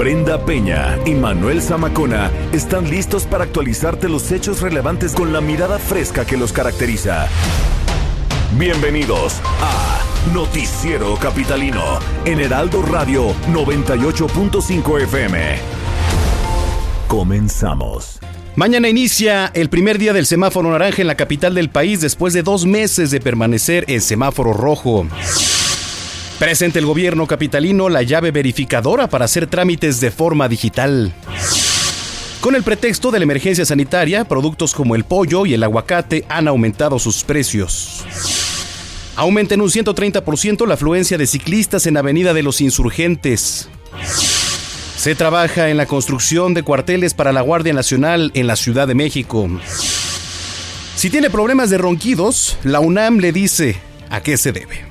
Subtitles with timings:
[0.00, 5.78] Brenda Peña y Manuel Zamacona están listos para actualizarte los hechos relevantes con la mirada
[5.78, 7.28] fresca que los caracteriza.
[8.56, 10.00] Bienvenidos a
[10.32, 15.58] Noticiero Capitalino en Heraldo Radio 98.5 FM.
[17.06, 18.20] Comenzamos.
[18.56, 22.42] Mañana inicia el primer día del semáforo naranja en la capital del país después de
[22.42, 25.06] dos meses de permanecer en semáforo rojo.
[26.40, 31.12] Presente el gobierno capitalino la llave verificadora para hacer trámites de forma digital.
[32.40, 36.48] Con el pretexto de la emergencia sanitaria, productos como el pollo y el aguacate han
[36.48, 38.06] aumentado sus precios.
[39.16, 43.68] Aumenta en un 130% la afluencia de ciclistas en Avenida de los Insurgentes.
[44.96, 48.94] Se trabaja en la construcción de cuarteles para la Guardia Nacional en la Ciudad de
[48.94, 49.46] México.
[50.96, 53.76] Si tiene problemas de ronquidos, la UNAM le dice
[54.08, 54.86] a qué se debe.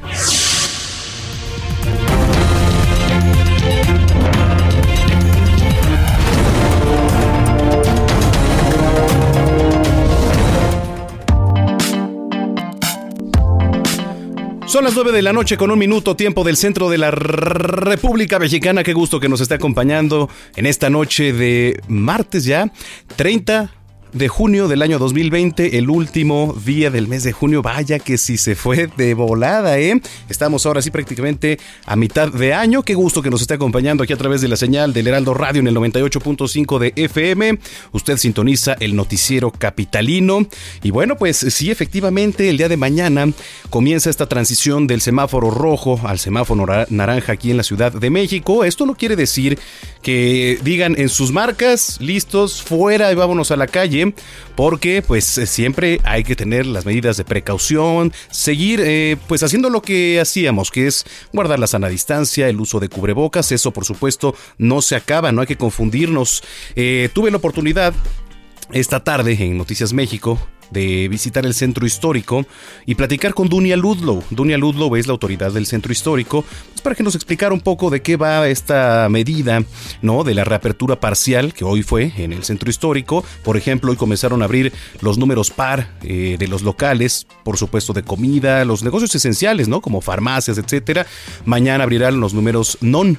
[14.79, 18.39] Son las 9 de la noche con un minuto tiempo del centro de la República
[18.39, 18.81] Mexicana.
[18.81, 22.71] Qué gusto que nos esté acompañando en esta noche de martes ya,
[23.17, 23.73] 30
[24.13, 27.61] de junio del año 2020, el último día del mes de junio.
[27.61, 30.01] Vaya que si se fue de volada, ¿eh?
[30.29, 32.83] Estamos ahora sí prácticamente a mitad de año.
[32.83, 35.59] Qué gusto que nos esté acompañando aquí a través de la señal del Heraldo Radio
[35.59, 37.59] en el 98.5 de FM.
[37.91, 40.47] Usted sintoniza el noticiero capitalino.
[40.81, 43.31] Y bueno, pues sí, efectivamente, el día de mañana
[43.69, 48.63] comienza esta transición del semáforo rojo al semáforo naranja aquí en la Ciudad de México.
[48.63, 49.59] Esto no quiere decir
[50.01, 53.98] que digan en sus marcas, listos, fuera y vámonos a la calle
[54.55, 59.69] porque pues eh, siempre hay que tener las medidas de precaución, seguir eh, pues haciendo
[59.69, 63.85] lo que hacíamos, que es guardar la sana distancia, el uso de cubrebocas, eso por
[63.85, 66.43] supuesto no se acaba, no hay que confundirnos.
[66.75, 67.93] Eh, tuve la oportunidad
[68.71, 70.39] esta tarde en Noticias México
[70.71, 72.45] de visitar el centro histórico
[72.85, 74.23] y platicar con Dunia Ludlow.
[74.29, 77.89] Dunia Ludlow es la autoridad del centro histórico, pues para que nos explicara un poco
[77.89, 79.63] de qué va esta medida,
[80.01, 80.23] ¿no?
[80.23, 83.23] De la reapertura parcial que hoy fue en el centro histórico.
[83.43, 87.93] Por ejemplo, hoy comenzaron a abrir los números par eh, de los locales, por supuesto
[87.93, 89.81] de comida, los negocios esenciales, ¿no?
[89.81, 91.05] Como farmacias, etcétera.
[91.45, 93.17] Mañana abrirán los números non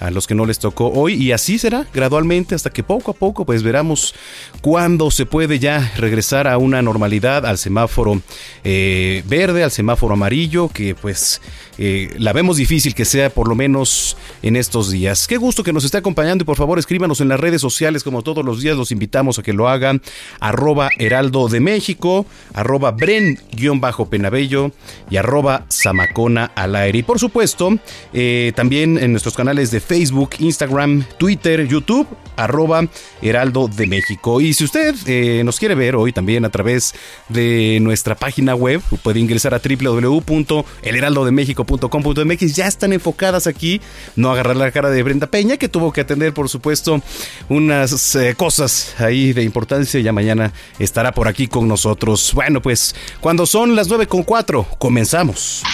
[0.00, 3.14] a los que no les tocó hoy y así será gradualmente hasta que poco a
[3.14, 4.14] poco pues veramos
[4.62, 8.22] cuándo se puede ya regresar a una normalidad al semáforo
[8.64, 11.40] eh, verde, al semáforo amarillo que pues
[11.78, 15.26] eh, la vemos difícil que sea por lo menos en estos días.
[15.26, 18.22] Qué gusto que nos esté acompañando y por favor escríbanos en las redes sociales como
[18.22, 20.02] todos los días los invitamos a que lo hagan
[20.40, 24.72] arroba heraldo de México, arroba bren-penabello
[25.10, 26.98] y arroba zamacona al aire.
[26.98, 27.78] Y por supuesto
[28.12, 32.06] eh, también en nuestros canales de Facebook, Instagram, Twitter, YouTube,
[32.36, 32.86] arroba
[33.22, 34.40] Heraldo de México.
[34.40, 36.94] Y si usted eh, nos quiere ver hoy también a través
[37.28, 42.54] de nuestra página web, puede ingresar a www.elheraldodemexico.com.mx.
[42.54, 43.80] Ya están enfocadas aquí.
[44.14, 47.02] No agarrar la cara de Brenda Peña, que tuvo que atender, por supuesto,
[47.48, 49.98] unas eh, cosas ahí de importancia.
[49.98, 52.30] Ya mañana estará por aquí con nosotros.
[52.32, 55.64] Bueno, pues cuando son las 9 con 4, comenzamos.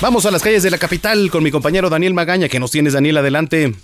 [0.00, 2.48] Vamos a las calles de la capital con mi compañero Daniel Magaña.
[2.48, 3.18] que nos tienes, Daniel?
[3.18, 3.74] Adelante.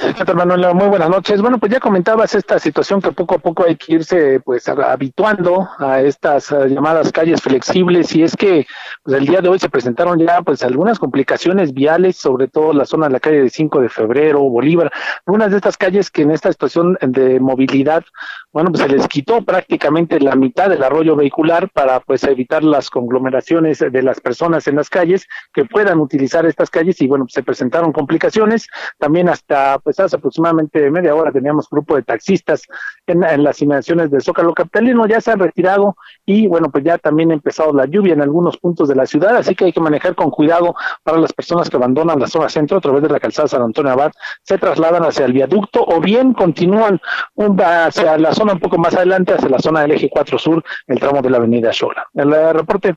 [0.00, 0.74] ¿Qué Manuel?
[0.74, 1.40] Muy buenas noches.
[1.42, 5.68] Bueno, pues ya comentabas esta situación que poco a poco hay que irse pues habituando
[5.76, 8.64] a estas eh, llamadas calles flexibles y es que
[9.02, 12.84] pues el día de hoy se presentaron ya pues algunas complicaciones viales, sobre todo la
[12.84, 14.92] zona de la calle de 5 de febrero, Bolívar,
[15.26, 18.04] unas de estas calles que en esta situación de movilidad,
[18.52, 22.88] bueno, pues se les quitó prácticamente la mitad del arroyo vehicular para pues evitar las
[22.88, 27.34] conglomeraciones de las personas en las calles que puedan utilizar estas calles y bueno, pues
[27.34, 28.68] se presentaron complicaciones,
[28.98, 32.66] también hasta pues hace aproximadamente media hora teníamos grupo de taxistas
[33.06, 35.96] en, las inmediaciones del Zócalo Capitalino, ya se han retirado
[36.26, 39.34] y bueno, pues ya también ha empezado la lluvia en algunos puntos de la ciudad,
[39.34, 42.76] así que hay que manejar con cuidado para las personas que abandonan la zona centro
[42.76, 44.12] a través de la calzada San Antonio Abad,
[44.42, 47.00] se trasladan hacia el viaducto o bien continúan
[47.58, 51.00] hacia la zona un poco más adelante, hacia la zona del eje 4 sur, el
[51.00, 52.06] tramo de la avenida Shola.
[52.12, 52.94] El reporte.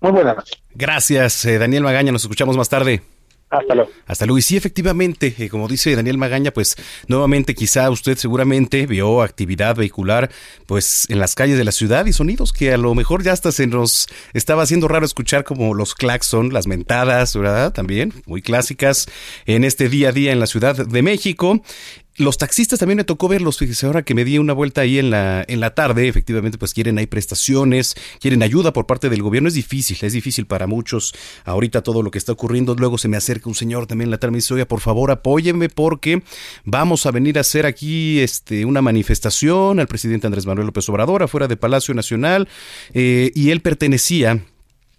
[0.00, 0.62] Muy buenas noches.
[0.74, 2.12] Gracias, eh, Daniel Magaña.
[2.12, 3.02] Nos escuchamos más tarde.
[3.52, 3.90] Hasta luego.
[4.06, 4.38] Hasta luego.
[4.38, 6.74] Y sí, efectivamente, eh, como dice Daniel Magaña, pues
[7.06, 10.30] nuevamente quizá usted seguramente vio actividad vehicular
[10.64, 13.52] pues en las calles de la ciudad y sonidos que a lo mejor ya hasta
[13.52, 17.74] se nos estaba haciendo raro escuchar como los claxon, las mentadas, ¿verdad?
[17.74, 19.06] También muy clásicas
[19.44, 21.62] en este día a día en la Ciudad de México.
[22.16, 25.08] Los taxistas también me tocó verlos, fíjese, ahora que me di una vuelta ahí en
[25.08, 29.48] la, en la tarde, efectivamente, pues quieren, hay prestaciones, quieren ayuda por parte del gobierno,
[29.48, 31.14] es difícil, es difícil para muchos
[31.46, 34.18] ahorita todo lo que está ocurriendo, luego se me acerca un señor también en la
[34.18, 36.22] tarde y me dice, oye, por favor, apóyeme porque
[36.64, 41.22] vamos a venir a hacer aquí este, una manifestación al presidente Andrés Manuel López Obrador
[41.22, 42.46] afuera de Palacio Nacional,
[42.92, 44.44] eh, y él pertenecía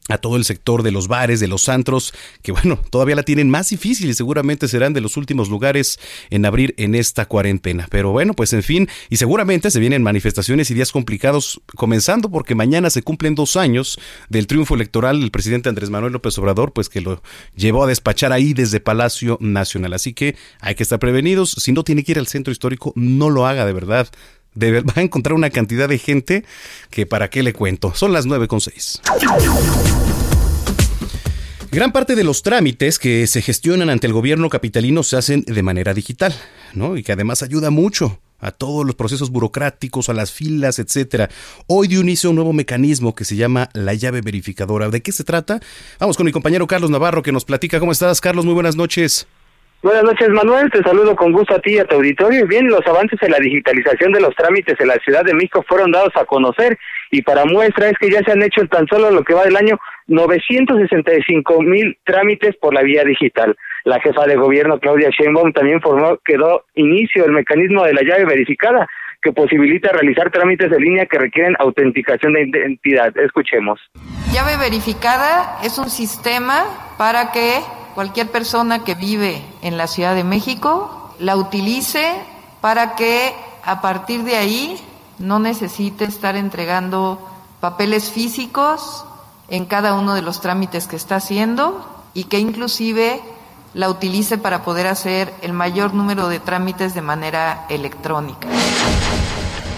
[0.09, 3.49] a todo el sector de los bares, de los antros, que bueno, todavía la tienen
[3.49, 7.87] más difícil y seguramente serán de los últimos lugares en abrir en esta cuarentena.
[7.89, 12.55] Pero bueno, pues en fin, y seguramente se vienen manifestaciones y días complicados, comenzando porque
[12.55, 16.89] mañana se cumplen dos años del triunfo electoral del presidente Andrés Manuel López Obrador, pues
[16.89, 17.21] que lo
[17.55, 19.93] llevó a despachar ahí desde Palacio Nacional.
[19.93, 21.51] Así que hay que estar prevenidos.
[21.51, 24.09] Si no tiene que ir al centro histórico, no lo haga de verdad
[24.61, 26.45] va a encontrar una cantidad de gente
[26.89, 27.93] que para qué le cuento.
[27.95, 29.01] Son las 9.6.
[31.71, 35.63] Gran parte de los trámites que se gestionan ante el gobierno capitalino se hacen de
[35.63, 36.31] manera digital,
[36.73, 36.97] ¿no?
[36.97, 41.31] Y que además ayuda mucho a todos los procesos burocráticos, a las filas, etcétera.
[41.65, 44.89] Hoy dio inicio a un nuevo mecanismo que se llama la llave verificadora.
[44.89, 45.61] ¿De qué se trata?
[45.99, 47.79] Vamos con mi compañero Carlos Navarro que nos platica.
[47.79, 48.45] ¿Cómo estás, Carlos?
[48.45, 49.25] Muy buenas noches.
[49.83, 50.71] Buenas noches, Manuel.
[50.71, 52.47] Te saludo con gusto a ti y a tu auditorio.
[52.47, 55.91] Bien, los avances en la digitalización de los trámites en la Ciudad de México fueron
[55.91, 56.79] dados a conocer
[57.11, 59.57] y para muestra es que ya se han hecho tan solo lo que va del
[59.57, 59.77] año
[60.07, 63.57] 965 mil trámites por la vía digital.
[63.83, 68.03] La jefa de gobierno, Claudia Sheinbaum, también informó que dio inicio el mecanismo de la
[68.03, 68.87] llave verificada
[69.21, 73.17] que posibilita realizar trámites de línea que requieren autenticación de identidad.
[73.17, 73.81] Escuchemos.
[74.31, 76.63] Llave verificada es un sistema
[76.97, 77.59] para que
[77.93, 82.21] cualquier persona que vive en la Ciudad de México la utilice
[82.61, 84.79] para que a partir de ahí
[85.19, 87.19] no necesite estar entregando
[87.59, 89.05] papeles físicos
[89.47, 93.21] en cada uno de los trámites que está haciendo y que inclusive
[93.73, 98.47] la utilice para poder hacer el mayor número de trámites de manera electrónica.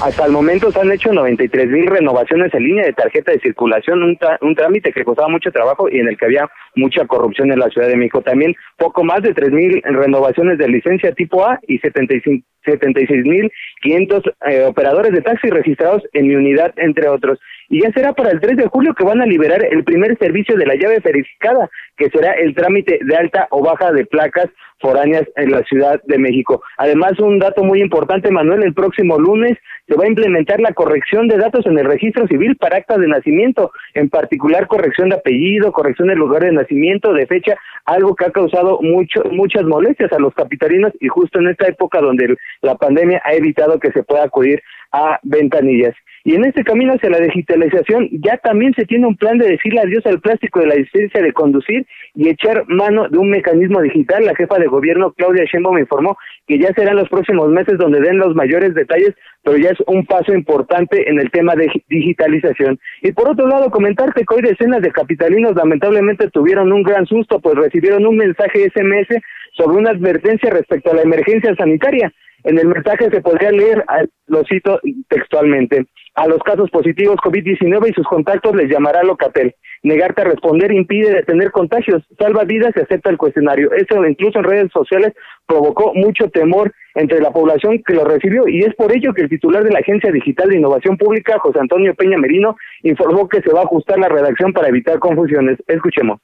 [0.02, 4.04] Hasta el momento se han hecho 93 mil renovaciones en línea de tarjeta de circulación,
[4.04, 7.60] un, un, trámite que costaba mucho trabajo y en el que había mucha corrupción en
[7.60, 8.22] la Ciudad de México.
[8.22, 14.66] También poco más de 3 mil renovaciones de licencia tipo A y 75 76.500 eh,
[14.66, 17.40] operadores de taxi registrados en mi unidad, entre otros.
[17.70, 20.56] Y ya será para el 3 de julio que van a liberar el primer servicio
[20.56, 25.24] de la llave verificada, que será el trámite de alta o baja de placas foráneas
[25.36, 26.62] en la Ciudad de México.
[26.78, 29.58] Además, un dato muy importante, Manuel, el próximo lunes
[29.88, 33.08] se va a implementar la corrección de datos en el registro civil para actas de
[33.08, 38.26] nacimiento, en particular corrección de apellido, corrección del lugar de nacimiento, de fecha, algo que
[38.26, 42.76] ha causado mucho, muchas molestias a los capitalinos y justo en esta época donde la
[42.76, 44.62] pandemia ha evitado que se pueda acudir
[44.92, 45.96] a ventanillas.
[46.28, 49.82] Y en este camino hacia la digitalización ya también se tiene un plan de decirle
[49.82, 51.86] adiós al plástico de la licencia de conducir
[52.16, 54.26] y echar mano de un mecanismo digital.
[54.26, 56.18] La jefa de gobierno Claudia Sheinbaum informó
[56.48, 59.14] que ya serán los próximos meses donde den los mayores detalles,
[59.44, 62.80] pero ya es un paso importante en el tema de digitalización.
[63.04, 67.40] Y por otro lado, comentarte que hoy decenas de capitalinos lamentablemente tuvieron un gran susto,
[67.40, 69.22] pues recibieron un mensaje SMS
[69.56, 72.12] sobre una advertencia respecto a la emergencia sanitaria.
[72.46, 77.90] En el mensaje se podría leer, ah, lo cito textualmente, a los casos positivos COVID-19
[77.90, 79.56] y sus contactos les llamará Locatel.
[79.82, 83.72] Negarte a responder impide detener contagios, salva vidas y acepta el cuestionario.
[83.74, 85.14] Eso incluso en redes sociales
[85.48, 89.30] provocó mucho temor entre la población que lo recibió y es por ello que el
[89.30, 93.52] titular de la Agencia Digital de Innovación Pública, José Antonio Peña Merino, informó que se
[93.52, 95.58] va a ajustar la redacción para evitar confusiones.
[95.68, 96.22] Escuchemos.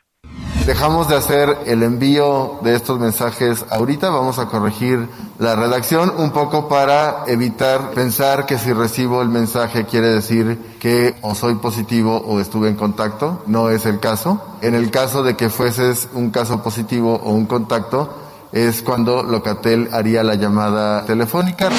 [0.65, 5.08] Dejamos de hacer el envío de estos mensajes ahorita, vamos a corregir
[5.39, 11.15] la redacción un poco para evitar pensar que si recibo el mensaje quiere decir que
[11.22, 14.41] o soy positivo o estuve en contacto, no es el caso.
[14.62, 18.13] En el caso de que fueses un caso positivo o un contacto,
[18.51, 21.70] es cuando Locatel haría la llamada telefónica.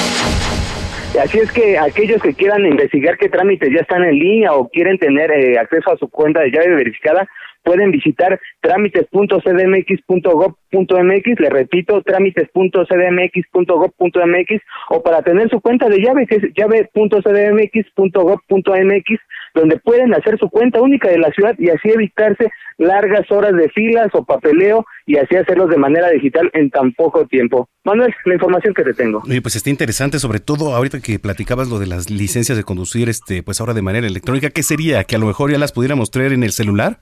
[1.21, 4.97] Así es que aquellos que quieran investigar qué trámites ya están en línea o quieren
[4.97, 7.27] tener eh, acceso a su cuenta de llave verificada,
[7.63, 16.43] pueden visitar trámites.cdmx.gov.mx, le repito, trámites.cdmx.gov.mx o para tener su cuenta de llave que es
[16.55, 19.19] llave.cdmx.gov.mx,
[19.53, 23.69] donde pueden hacer su cuenta única de la ciudad y así evitarse largas horas de
[23.69, 27.69] filas o papeleo y así hacerlos de manera digital en tan poco tiempo.
[27.83, 29.21] Manuel, la información que te tengo.
[29.25, 33.09] Oye, pues está interesante, sobre todo ahorita que platicabas lo de las licencias de conducir,
[33.09, 35.03] este, pues ahora de manera electrónica, ¿qué sería?
[35.03, 36.99] ¿Que a lo mejor ya las pudiéramos traer en el celular?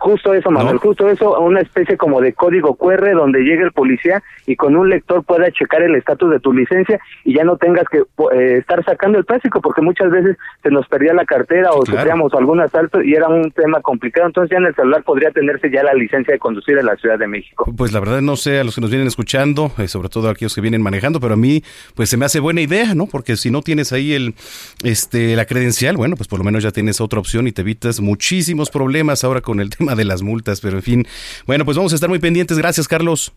[0.00, 4.22] Justo eso, Manuel, justo eso, una especie como de código QR donde llegue el policía
[4.46, 7.84] y con un lector pueda checar el estatus de tu licencia y ya no tengas
[7.90, 11.84] que eh, estar sacando el plástico porque muchas veces se nos perdía la cartera o
[11.84, 15.70] sufríamos algún asalto y era un tema complicado, entonces ya en el celular podría tenerse
[15.70, 17.70] ya la licencia de conducir en la Ciudad de México.
[17.76, 20.32] Pues la verdad no sé a los que nos vienen escuchando, eh, sobre todo a
[20.32, 21.62] aquellos que vienen manejando, pero a mí
[21.94, 23.06] pues se me hace buena idea, ¿no?
[23.06, 24.34] Porque si no tienes ahí el
[24.82, 28.00] este la credencial, bueno, pues por lo menos ya tienes otra opción y te evitas
[28.00, 31.06] muchísimos problemas ahora con el tema de las multas, pero en fin.
[31.46, 32.58] Bueno, pues vamos a estar muy pendientes.
[32.58, 33.32] Gracias, Carlos.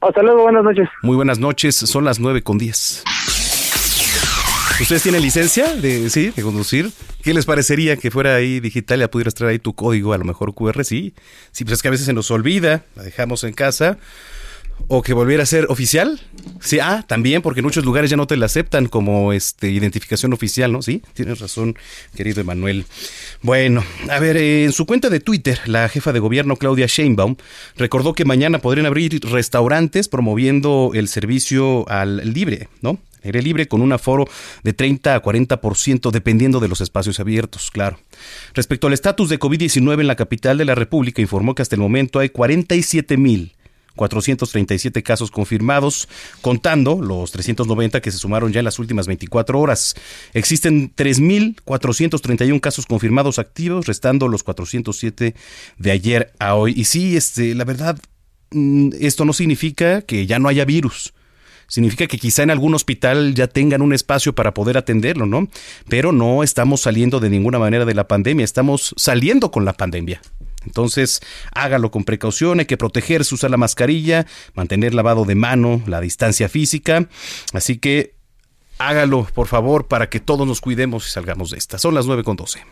[0.00, 0.88] Hasta luego, buenas noches.
[1.02, 3.04] Muy buenas noches, son las nueve con diez.
[4.80, 6.90] ¿Ustedes tienen licencia de, sí, de conducir?
[7.22, 10.18] ¿Qué les parecería que fuera ahí digital y ya pudieras traer ahí tu código, a
[10.18, 10.84] lo mejor QR?
[10.84, 11.12] Sí,
[11.52, 13.98] sí, pues es que a veces se nos olvida, la dejamos en casa
[14.88, 16.20] o que volviera a ser oficial.
[16.60, 20.32] Sí, ah, también, porque en muchos lugares ya no te la aceptan como este identificación
[20.32, 20.82] oficial, ¿no?
[20.82, 21.76] Sí, tienes razón,
[22.16, 22.86] querido Emanuel.
[23.42, 27.36] Bueno, a ver, eh, en su cuenta de Twitter, la jefa de gobierno Claudia Sheinbaum
[27.76, 32.98] recordó que mañana podrían abrir restaurantes promoviendo el servicio al libre, ¿no?
[33.22, 34.26] Aire libre con un aforo
[34.62, 37.98] de 30 a 40% dependiendo de los espacios abiertos, claro.
[38.54, 41.82] Respecto al estatus de COVID-19 en la capital de la República, informó que hasta el
[41.82, 43.52] momento hay 47 mil
[44.00, 46.08] 437 casos confirmados,
[46.40, 49.94] contando los 390 que se sumaron ya en las últimas 24 horas.
[50.32, 55.34] Existen 3.431 casos confirmados activos, restando los 407
[55.76, 56.72] de ayer a hoy.
[56.74, 57.98] Y sí, este, la verdad,
[58.52, 61.12] mm, esto no significa que ya no haya virus
[61.68, 65.46] significa que quizá en algún hospital ya tengan un espacio para poder atenderlo, ¿no?
[65.88, 70.20] Pero no estamos saliendo de ninguna manera de la pandemia, estamos saliendo con la pandemia.
[70.64, 71.20] Entonces,
[71.52, 76.48] hágalo con precaución, hay que protegerse, usar la mascarilla, mantener lavado de mano, la distancia
[76.48, 77.08] física.
[77.52, 78.14] Así que
[78.78, 81.78] hágalo, por favor, para que todos nos cuidemos y salgamos de esta.
[81.78, 82.64] Son las 9 con 12.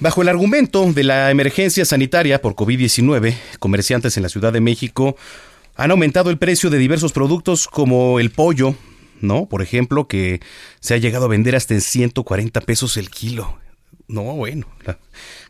[0.00, 5.14] Bajo el argumento de la emergencia sanitaria por COVID-19, comerciantes en la Ciudad de México
[5.76, 8.74] han aumentado el precio de diversos productos como el pollo,
[9.20, 9.46] ¿no?
[9.46, 10.40] Por ejemplo, que
[10.80, 13.58] se ha llegado a vender hasta en 140 pesos el kilo.
[14.10, 14.66] No, bueno,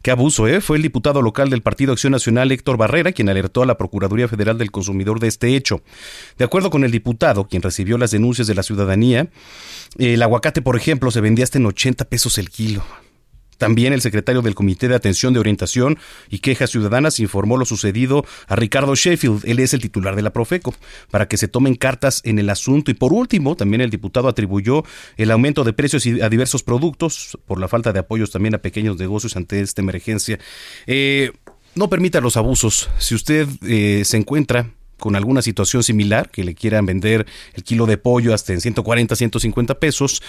[0.02, 0.60] qué abuso, ¿eh?
[0.60, 4.28] Fue el diputado local del Partido Acción Nacional, Héctor Barrera, quien alertó a la Procuraduría
[4.28, 5.82] Federal del Consumidor de este hecho.
[6.36, 9.28] De acuerdo con el diputado, quien recibió las denuncias de la ciudadanía,
[9.98, 12.84] el aguacate, por ejemplo, se vendía hasta en 80 pesos el kilo.
[13.60, 15.98] También el secretario del Comité de Atención de Orientación
[16.30, 20.32] y Quejas Ciudadanas informó lo sucedido a Ricardo Sheffield, él es el titular de la
[20.32, 20.74] Profeco,
[21.10, 22.90] para que se tomen cartas en el asunto.
[22.90, 24.82] Y por último, también el diputado atribuyó
[25.18, 28.98] el aumento de precios a diversos productos por la falta de apoyos también a pequeños
[28.98, 30.38] negocios ante esta emergencia.
[30.86, 31.30] Eh,
[31.74, 32.88] no permita los abusos.
[32.96, 37.84] Si usted eh, se encuentra con alguna situación similar, que le quieran vender el kilo
[37.84, 40.22] de pollo hasta en 140, 150 pesos,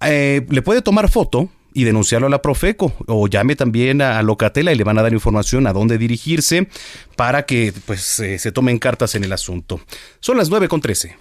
[0.00, 4.72] eh, le puede tomar foto y denunciarlo a la Profeco o llame también a Locatela
[4.72, 6.68] y le van a dar información a dónde dirigirse
[7.16, 9.80] para que pues se tomen cartas en el asunto.
[10.20, 11.16] Son las 9 con 13.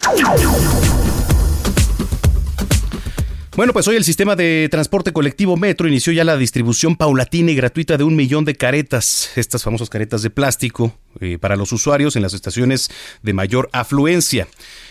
[3.62, 7.56] Bueno, pues hoy el sistema de transporte colectivo Metro inició ya la distribución paulatina y
[7.56, 12.16] gratuita de un millón de caretas, estas famosas caretas de plástico, eh, para los usuarios
[12.16, 12.90] en las estaciones
[13.22, 14.48] de mayor afluencia.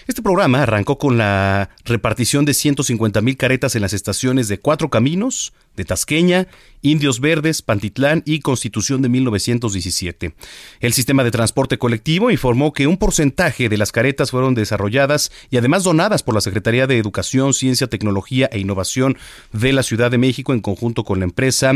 [0.07, 4.89] Este programa arrancó con la repartición de 150 mil caretas en las estaciones de Cuatro
[4.89, 6.49] Caminos, de Tasqueña,
[6.83, 10.35] Indios Verdes, Pantitlán y Constitución de 1917.
[10.81, 15.59] El sistema de transporte colectivo informó que un porcentaje de las caretas fueron desarrolladas y
[15.59, 19.19] además donadas por la Secretaría de Educación, Ciencia, Tecnología e Innovación
[19.53, 21.73] de la Ciudad de México en conjunto con la empresa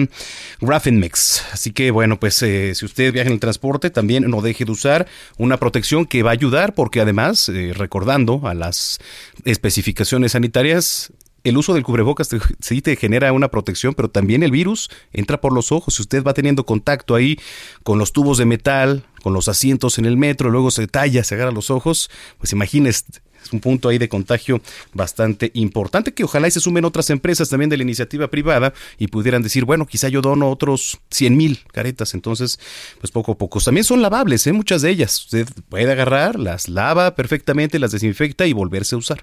[0.61, 1.45] Graphenmex.
[1.53, 4.73] Así que bueno, pues eh, si usted viaja en el transporte, también no deje de
[4.73, 8.99] usar una protección que va a ayudar porque además, eh, recordando a las
[9.45, 11.13] especificaciones sanitarias,
[11.45, 15.53] el uso del cubrebocas sí te genera una protección, pero también el virus entra por
[15.53, 15.95] los ojos.
[15.95, 17.39] Si usted va teniendo contacto ahí
[17.83, 21.35] con los tubos de metal, con los asientos en el metro, luego se talla, se
[21.35, 23.05] agarra los ojos, pues imagínese,
[23.45, 24.63] es un punto ahí de contagio
[24.95, 29.09] bastante importante que ojalá y se sumen otras empresas también de la iniciativa privada y
[29.09, 32.59] pudieran decir, bueno, quizá yo dono otros 100 mil caretas, entonces,
[33.01, 33.61] pues poco a poco.
[33.61, 34.53] También son lavables, ¿eh?
[34.53, 35.25] muchas de ellas.
[35.25, 39.23] Usted puede agarrar, las lava perfectamente, las desinfecta y volverse a usar.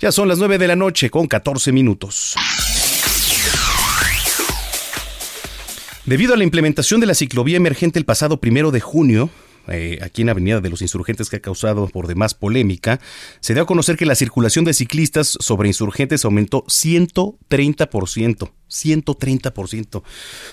[0.00, 2.36] Ya son las 9 de la noche con 14 minutos.
[6.06, 9.28] Debido a la implementación de la ciclovía emergente el pasado primero de junio,
[9.66, 13.00] eh, aquí en Avenida de los Insurgentes que ha causado por demás polémica,
[13.40, 18.52] se dio a conocer que la circulación de ciclistas sobre insurgentes aumentó 130%.
[18.68, 20.02] 130%.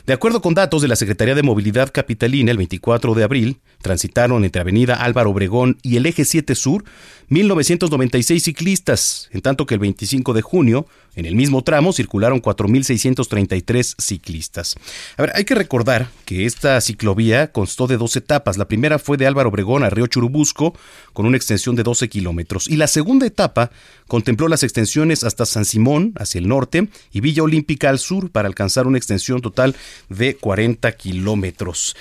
[0.06, 4.46] De acuerdo con datos de la Secretaría de Movilidad Capitalina, el 24 de abril transitaron
[4.46, 6.86] entre Avenida Álvaro Obregón y el Eje 7 Sur
[7.30, 13.96] 1996 ciclistas, en tanto que el 25 de junio, en el mismo tramo, circularon 4.633
[13.98, 14.76] ciclistas.
[15.18, 18.58] A ver, hay que recordar que esta ciclovía constó de dos etapas.
[18.58, 20.76] La primera fue de Álvaro Obregón a Río Churubusco,
[21.14, 23.72] con una extensión de 12 kilómetros, y la segunda etapa
[24.08, 28.48] contempló las extensiones hasta San Simón, hacia el norte, y Villa Olímpica al sur, para
[28.48, 29.76] alcanzar una extensión total
[30.10, 31.96] de 40 kilómetros.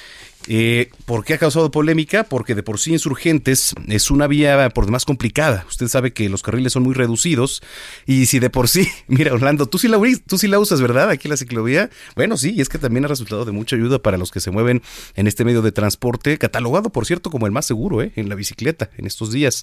[0.46, 2.24] Eh, ¿Por qué ha causado polémica?
[2.24, 5.64] Porque de por sí Insurgentes es una vía por demás complicada.
[5.68, 7.62] Usted sabe que los carriles son muy reducidos
[8.06, 11.10] y si de por sí, mira Orlando, tú sí la, usas, ¿verdad?
[11.10, 11.90] Aquí la ciclovía.
[12.14, 14.50] Bueno, sí, y es que también ha resultado de mucha ayuda para los que se
[14.50, 14.82] mueven
[15.14, 18.12] en este medio de transporte, catalogado por cierto como el más seguro ¿eh?
[18.16, 19.62] en la bicicleta en estos días.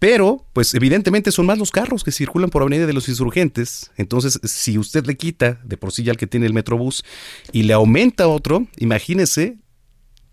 [0.00, 3.90] Pero, pues evidentemente son más los carros que circulan por Avenida de los Insurgentes.
[3.98, 7.04] Entonces, si usted le quita de por sí ya el que tiene el Metrobús
[7.52, 9.58] y le aumenta otro, imagínese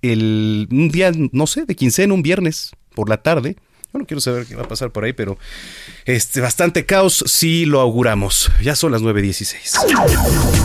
[0.01, 3.55] el, un día, no sé, de quincena, un viernes por la tarde.
[3.93, 5.37] Yo no quiero saber qué va a pasar por ahí, pero
[6.05, 8.51] este, bastante caos sí lo auguramos.
[8.61, 10.57] Ya son las 9.16.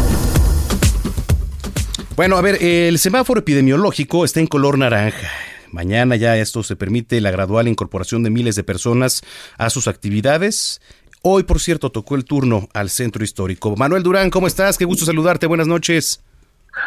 [2.16, 5.30] Bueno, a ver, el semáforo epidemiológico está en color naranja.
[5.70, 9.22] Mañana ya esto se permite la gradual incorporación de miles de personas
[9.56, 10.82] a sus actividades.
[11.22, 13.74] Hoy, por cierto, tocó el turno al centro histórico.
[13.76, 14.76] Manuel Durán, ¿cómo estás?
[14.76, 15.46] Qué gusto saludarte.
[15.46, 16.20] Buenas noches.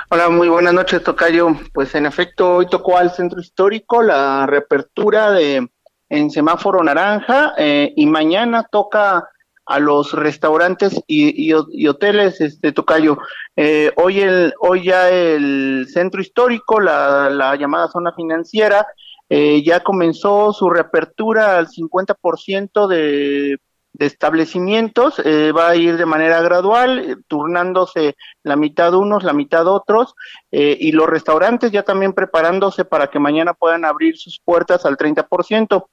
[0.09, 1.49] Hola, muy buenas noches, Tocayo.
[1.73, 5.69] Pues en efecto, hoy tocó al centro histórico la reapertura de
[6.09, 9.29] en semáforo naranja eh, y mañana toca
[9.65, 13.17] a los restaurantes y, hoteles, este Tocayo.
[13.55, 18.87] Eh, hoy el, hoy ya el centro histórico, la, la llamada zona financiera,
[19.29, 23.59] eh, ya comenzó su reapertura al 50% de
[23.97, 29.33] de establecimientos eh, va a ir de manera gradual, eh, turnándose la mitad unos, la
[29.33, 30.15] mitad otros,
[30.51, 34.97] eh, y los restaurantes ya también preparándose para que mañana puedan abrir sus puertas al
[34.97, 35.87] 30%.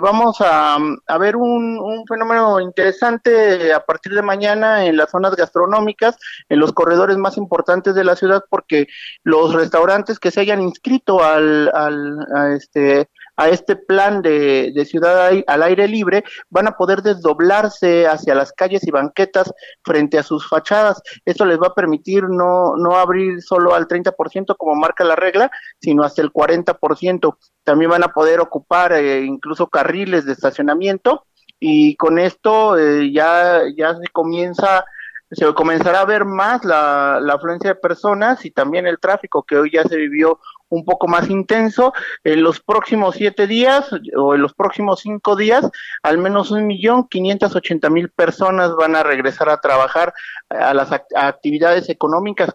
[0.00, 5.34] vamos a, a ver un, un, fenómeno interesante a partir de mañana en las zonas
[5.36, 8.86] gastronómicas, en los corredores más importantes de la ciudad, porque
[9.22, 14.84] los restaurantes que se hayan inscrito al, al a este a este plan de, de
[14.84, 19.52] ciudad al aire libre, van a poder desdoblarse hacia las calles y banquetas
[19.84, 21.02] frente a sus fachadas.
[21.24, 25.50] Esto les va a permitir no, no abrir solo al 30% como marca la regla,
[25.80, 27.36] sino hasta el 40%.
[27.62, 31.26] También van a poder ocupar eh, incluso carriles de estacionamiento
[31.58, 34.84] y con esto eh, ya, ya se comienza
[35.30, 39.56] se comenzará a ver más la, la afluencia de personas y también el tráfico que
[39.56, 41.92] hoy ya se vivió un poco más intenso.
[42.24, 45.68] En los próximos siete días o en los próximos cinco días,
[46.02, 50.12] al menos un millón quinientas ochenta mil personas van a regresar a trabajar
[50.48, 52.52] a las actividades económicas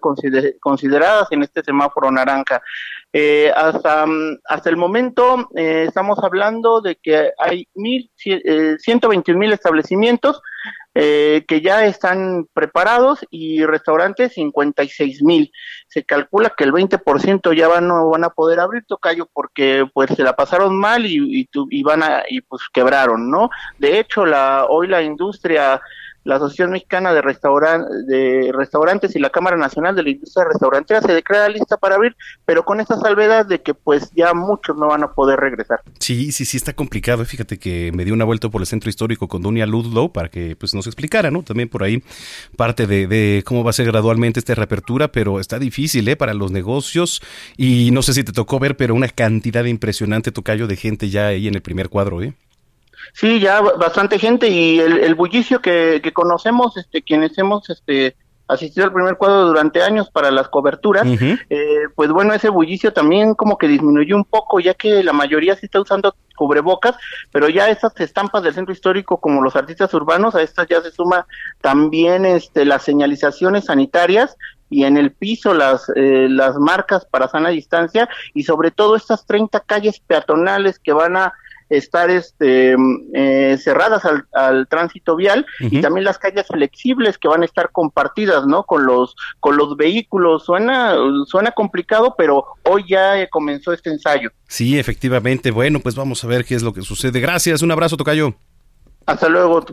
[0.59, 2.61] consideradas en este semáforo naranja.
[3.13, 4.05] Eh, hasta,
[4.45, 10.41] hasta el momento eh, estamos hablando de que hay mil, eh, 121 mil establecimientos
[10.93, 15.51] eh, que ya están preparados y restaurantes 56 mil.
[15.87, 20.11] Se calcula que el 20% ya van, no van a poder abrir tocayo porque pues
[20.11, 23.49] se la pasaron mal y, y, y van a, y pues quebraron, ¿no?
[23.77, 25.81] De hecho, la, hoy la industria
[26.23, 31.13] la Asociación Mexicana de, de Restaurantes y la Cámara Nacional de la Industria Restaurantera se
[31.13, 35.03] declara lista para abrir, pero con esta salvedad de que pues ya muchos no van
[35.03, 35.81] a poder regresar.
[35.99, 37.25] Sí, sí, sí está complicado.
[37.25, 40.55] Fíjate que me dio una vuelta por el centro histórico con Dunia Ludlow para que
[40.55, 41.43] pues nos explicara, ¿no?
[41.43, 42.03] También por ahí
[42.55, 46.15] parte de, de cómo va a ser gradualmente esta reapertura, pero está difícil, ¿eh?
[46.15, 47.21] Para los negocios
[47.57, 51.27] y no sé si te tocó ver, pero una cantidad impresionante, Tocayo, de gente ya
[51.27, 52.33] ahí en el primer cuadro, ¿eh?
[53.13, 58.15] Sí, ya bastante gente y el, bullicio que, conocemos, este, quienes hemos este,
[58.47, 61.05] asistido al primer cuadro durante años para las coberturas,
[61.49, 65.55] eh, pues bueno, ese bullicio también como que disminuyó un poco, ya que la mayoría
[65.55, 66.95] sí está usando cubrebocas,
[67.31, 70.91] pero ya esas estampas del centro histórico como los artistas urbanos, a estas ya se
[70.91, 71.27] suma
[71.61, 74.35] también este, las señalizaciones sanitarias
[74.69, 79.25] y en el piso las, eh, las marcas para sana distancia y sobre todo estas
[79.25, 81.33] 30 calles peatonales que van a
[81.71, 82.75] estar este,
[83.13, 87.71] eh, cerradas al, al, tránsito vial y también las calles flexibles que van a estar
[87.71, 88.63] compartidas, ¿no?
[88.63, 90.45] Con los, con los vehículos.
[90.45, 94.31] Suena, suena complicado, pero hoy ya comenzó este ensayo.
[94.47, 95.51] Sí, efectivamente.
[95.51, 97.21] Bueno, pues vamos a ver qué es lo que sucede.
[97.21, 98.35] Gracias, un abrazo, Tocayo.
[99.05, 99.65] Hasta luego.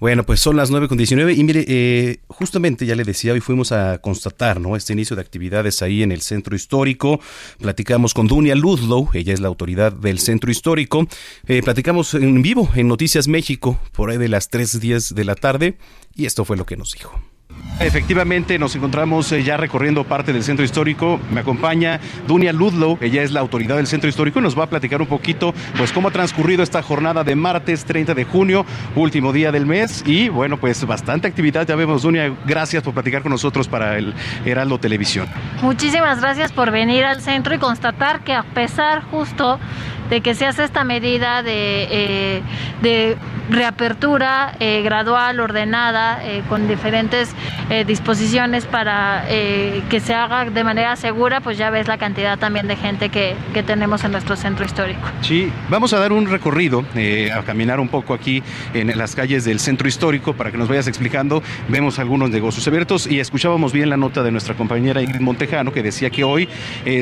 [0.00, 3.40] Bueno, pues son las 9 con 19 y mire, eh, justamente ya le decía, hoy
[3.40, 4.76] fuimos a constatar, ¿no?
[4.76, 7.20] Este inicio de actividades ahí en el centro histórico.
[7.60, 11.06] Platicamos con Dunia Ludlow, ella es la autoridad del centro histórico.
[11.46, 15.78] Eh, platicamos en vivo en Noticias México por ahí de las 3.10 de la tarde
[16.14, 17.20] y esto fue lo que nos dijo.
[17.80, 21.18] Efectivamente, nos encontramos eh, ya recorriendo parte del centro histórico.
[21.32, 24.66] Me acompaña Dunia Ludlow, ella es la autoridad del centro histórico y nos va a
[24.68, 28.64] platicar un poquito, pues, cómo ha transcurrido esta jornada de martes 30 de junio,
[28.94, 30.04] último día del mes.
[30.06, 31.66] Y bueno, pues, bastante actividad.
[31.66, 34.14] Ya vemos, Dunia, gracias por platicar con nosotros para el
[34.44, 35.26] Heraldo Televisión.
[35.60, 39.58] Muchísimas gracias por venir al centro y constatar que a pesar justo
[40.10, 42.42] de que se hace esta medida de, eh,
[42.82, 43.16] de
[43.50, 47.34] reapertura eh, gradual, ordenada, eh, con diferentes
[47.86, 52.76] disposiciones para que se haga de manera segura, pues ya ves la cantidad también de
[52.76, 55.00] gente que, que tenemos en nuestro centro histórico.
[55.22, 56.84] Sí, vamos a dar un recorrido,
[57.34, 58.42] a caminar un poco aquí
[58.74, 61.42] en las calles del centro histórico para que nos vayas explicando.
[61.68, 65.82] Vemos algunos negocios abiertos y escuchábamos bien la nota de nuestra compañera Ingrid Montejano que
[65.82, 66.50] decía que hoy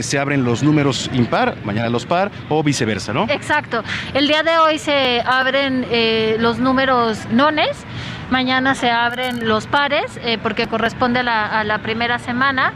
[0.01, 3.02] se abren los números impar, mañana los par o viceversa.
[3.29, 3.83] Exacto.
[4.15, 7.85] El día de hoy se abren eh, los números nones,
[8.31, 12.73] mañana se abren los pares eh, porque corresponde a la primera semana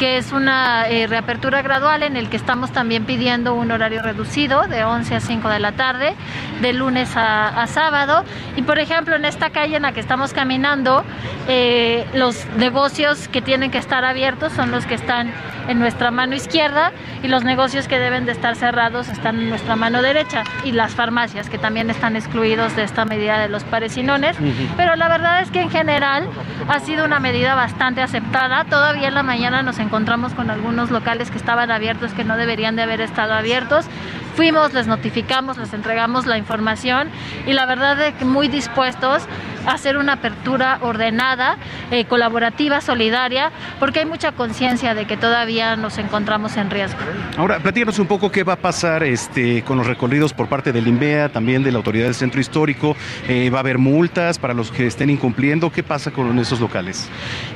[0.00, 4.62] que es una eh, reapertura gradual en el que estamos también pidiendo un horario reducido
[4.62, 6.14] de 11 a 5 de la tarde,
[6.62, 8.24] de lunes a, sábado.
[8.56, 11.04] Y por ejemplo, en esta calle en la que estamos caminando,
[11.48, 15.34] eh, los negocios que tienen que estar abiertos son los que están
[15.68, 19.76] en nuestra mano izquierda y los negocios que deben de estar cerrados están en nuestra
[19.76, 23.98] mano derecha y las farmacias que también están excluidos de esta medida de los pares
[23.98, 24.36] y nones.
[24.78, 26.26] Pero la verdad es que en general
[26.68, 28.64] ha sido una medida bastante aceptada.
[28.64, 32.76] Todavía en la mañana nos encontramos con algunos locales que estaban abiertos que no deberían
[32.76, 33.86] de haber estado abiertos.
[34.34, 37.08] Fuimos, les notificamos, les entregamos la información
[37.46, 39.22] y la verdad es que muy dispuestos
[39.66, 41.58] a hacer una apertura ordenada,
[41.90, 46.98] eh, colaborativa, solidaria, porque hay mucha conciencia de que todavía nos encontramos en riesgo.
[47.36, 50.86] Ahora, platícanos un poco qué va a pasar este, con los recorridos por parte del
[50.86, 52.96] INVEA, también de la Autoridad del Centro Histórico.
[53.28, 55.70] Eh, ¿Va a haber multas para los que estén incumpliendo?
[55.70, 57.08] ¿Qué pasa con esos locales?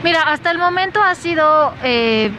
[0.03, 2.31] Mira, hasta el momento ha sido eh,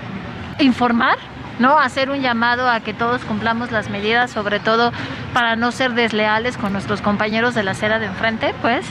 [0.59, 1.17] informar
[1.59, 1.79] ¿no?
[1.79, 4.91] Hacer un llamado a que todos cumplamos las medidas, sobre todo
[5.33, 8.85] para no ser desleales con nuestros compañeros de la acera de enfrente, pues.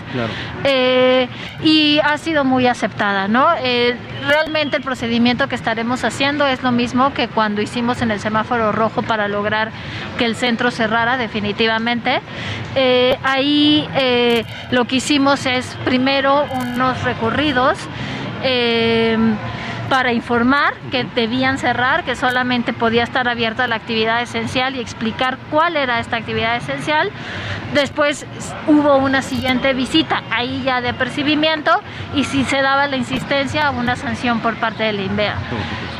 [0.64, 1.29] Eh,
[1.62, 3.46] y ha sido muy aceptada, ¿no?
[3.62, 3.96] Eh,
[4.27, 8.72] realmente el procedimiento que estaremos haciendo es lo mismo que cuando hicimos en el semáforo
[8.72, 9.70] rojo para lograr
[10.18, 12.20] que el centro cerrara definitivamente.
[12.74, 13.88] Eh, ahí
[14.70, 17.79] lo que hicimos es primero unos recorridos
[19.88, 25.38] para informar que debían cerrar, que solamente podía estar abierta la actividad esencial y explicar
[25.51, 27.11] cuál era esta actividad esencial.
[27.73, 28.27] Después
[28.66, 31.70] hubo una siguiente visita, ahí ya de apercibimiento,
[32.14, 35.37] y si se daba la insistencia, una sanción por parte del INVEA.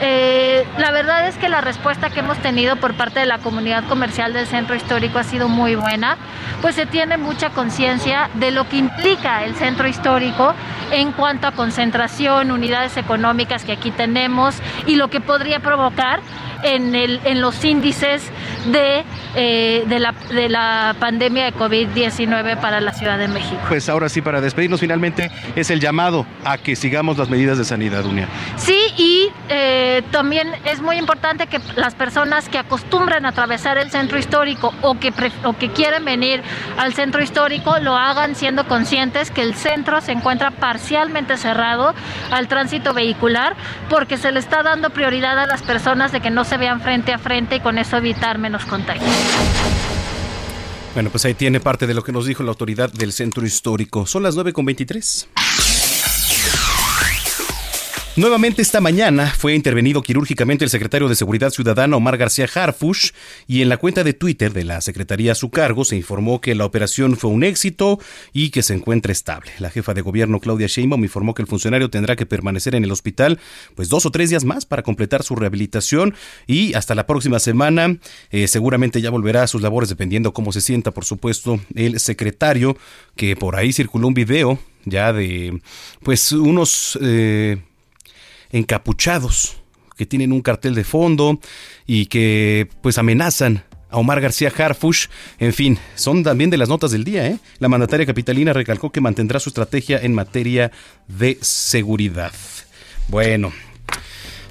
[0.01, 3.85] Eh, la verdad es que la respuesta que hemos tenido por parte de la comunidad
[3.85, 6.16] comercial del centro histórico ha sido muy buena,
[6.61, 10.55] pues se tiene mucha conciencia de lo que implica el centro histórico
[10.90, 14.56] en cuanto a concentración, unidades económicas que aquí tenemos
[14.87, 16.20] y lo que podría provocar
[16.64, 18.22] en, el, en los índices
[18.66, 19.05] de,
[19.37, 23.61] eh, de, la, de la pandemia de COVID-19 para la Ciudad de México.
[23.68, 27.64] Pues ahora sí, para despedirnos finalmente, es el llamado a que sigamos las medidas de
[27.64, 28.29] sanidad, Unia.
[28.57, 33.90] Sí, y eh, también es muy importante que las personas que acostumbran a atravesar el
[33.90, 35.12] centro histórico o que,
[35.44, 36.42] o que quieren venir
[36.79, 41.94] al centro histórico lo hagan siendo conscientes que el centro se encuentra parcialmente cerrado
[42.31, 43.57] al tránsito vehicular
[43.88, 47.12] porque se le está dando prioridad a las personas de que no se vean frente
[47.12, 49.11] a frente y con eso evitar menos contagios.
[50.95, 54.07] Bueno, pues ahí tiene parte de lo que nos dijo la autoridad del centro histórico.
[54.07, 55.27] Son las 9.23.
[58.16, 63.11] Nuevamente esta mañana fue intervenido quirúrgicamente el secretario de Seguridad Ciudadana Omar García Harfush
[63.48, 66.55] y en la cuenta de Twitter de la Secretaría a su cargo se informó que
[66.55, 67.98] la operación fue un éxito
[68.33, 69.50] y que se encuentra estable.
[69.59, 72.92] La jefa de gobierno Claudia Sheinbaum informó que el funcionario tendrá que permanecer en el
[72.92, 73.40] hospital
[73.74, 76.14] pues dos o tres días más para completar su rehabilitación
[76.46, 77.96] y hasta la próxima semana
[78.31, 82.77] eh, seguramente ya volverá a sus labores dependiendo cómo se sienta por supuesto el secretario
[83.16, 85.61] que por ahí circuló un video ya de
[86.05, 87.59] pues unos eh,
[88.55, 89.57] encapuchados
[89.97, 91.38] que tienen un cartel de fondo
[91.87, 95.07] y que pues amenazan a Omar García Harfush.
[95.38, 97.27] En fin, son también de las notas del día.
[97.27, 97.38] ¿eh?
[97.59, 100.73] La mandataria capitalina recalcó que mantendrá su estrategia en materia
[101.07, 102.33] de seguridad.
[103.09, 103.53] Bueno,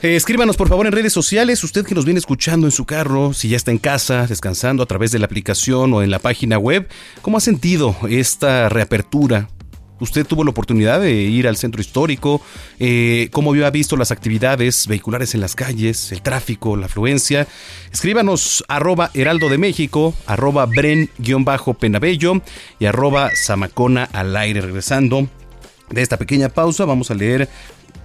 [0.04, 3.32] Eh, escríbanos por favor en redes sociales, usted que nos viene escuchando en su carro,
[3.34, 6.58] si ya está en casa, descansando a través de la aplicación o en la página
[6.58, 6.90] web,
[7.22, 9.48] ¿cómo ha sentido esta reapertura?
[10.04, 12.42] ¿Usted tuvo la oportunidad de ir al centro histórico?
[12.78, 17.48] Eh, ¿Cómo ha visto las actividades vehiculares en las calles, el tráfico, la afluencia?
[17.90, 22.42] Escríbanos arroba heraldo de México, arroba bren-penabello
[22.80, 24.60] y arroba zamacona al aire.
[24.60, 25.30] Regresando
[25.90, 27.48] de esta pequeña pausa, vamos a leer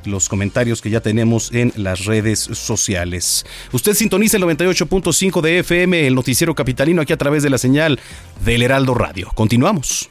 [0.04, 3.44] los comentarios que ya tenemos en las redes sociales.
[3.72, 7.98] Usted sintoniza el 98.5 de FM, el noticiero capitalino, aquí a través de la señal
[8.44, 9.32] del Heraldo Radio.
[9.34, 10.10] Continuamos.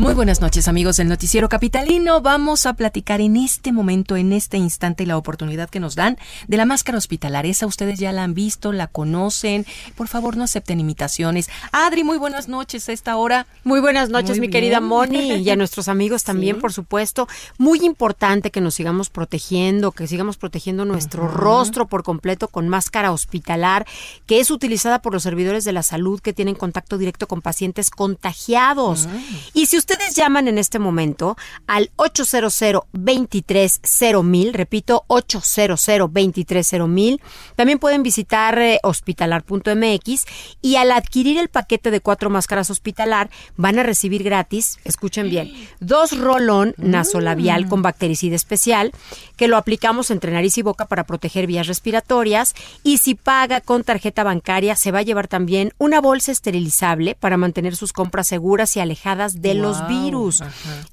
[0.00, 2.22] Muy buenas noches amigos del Noticiero Capitalino.
[2.22, 6.16] Vamos a platicar en este momento, en este instante, la oportunidad que nos dan
[6.48, 7.50] de la máscara hospitalaria.
[7.50, 9.66] Esa ustedes ya la han visto, la conocen.
[9.96, 11.50] Por favor, no acepten imitaciones.
[11.70, 13.46] Adri, muy buenas noches a esta hora.
[13.62, 17.28] Muy buenas noches, mi querida Moni, y a nuestros amigos también, por supuesto.
[17.58, 23.12] Muy importante que nos sigamos protegiendo, que sigamos protegiendo nuestro rostro por completo con máscara
[23.12, 23.86] hospitalar,
[24.24, 27.90] que es utilizada por los servidores de la salud que tienen contacto directo con pacientes
[27.90, 29.06] contagiados.
[29.52, 37.24] Y si usted ustedes llaman en este momento al 800 230 repito, 800 230
[37.56, 40.24] también pueden visitar eh, hospitalar.mx
[40.62, 45.52] y al adquirir el paquete de cuatro máscaras hospitalar van a recibir gratis, escuchen bien,
[45.80, 48.92] dos rolón nasolabial con bactericida especial
[49.36, 53.82] que lo aplicamos entre nariz y boca para proteger vías respiratorias y si paga con
[53.82, 58.76] tarjeta bancaria se va a llevar también una bolsa esterilizable para mantener sus compras seguras
[58.76, 60.42] y alejadas de los virus.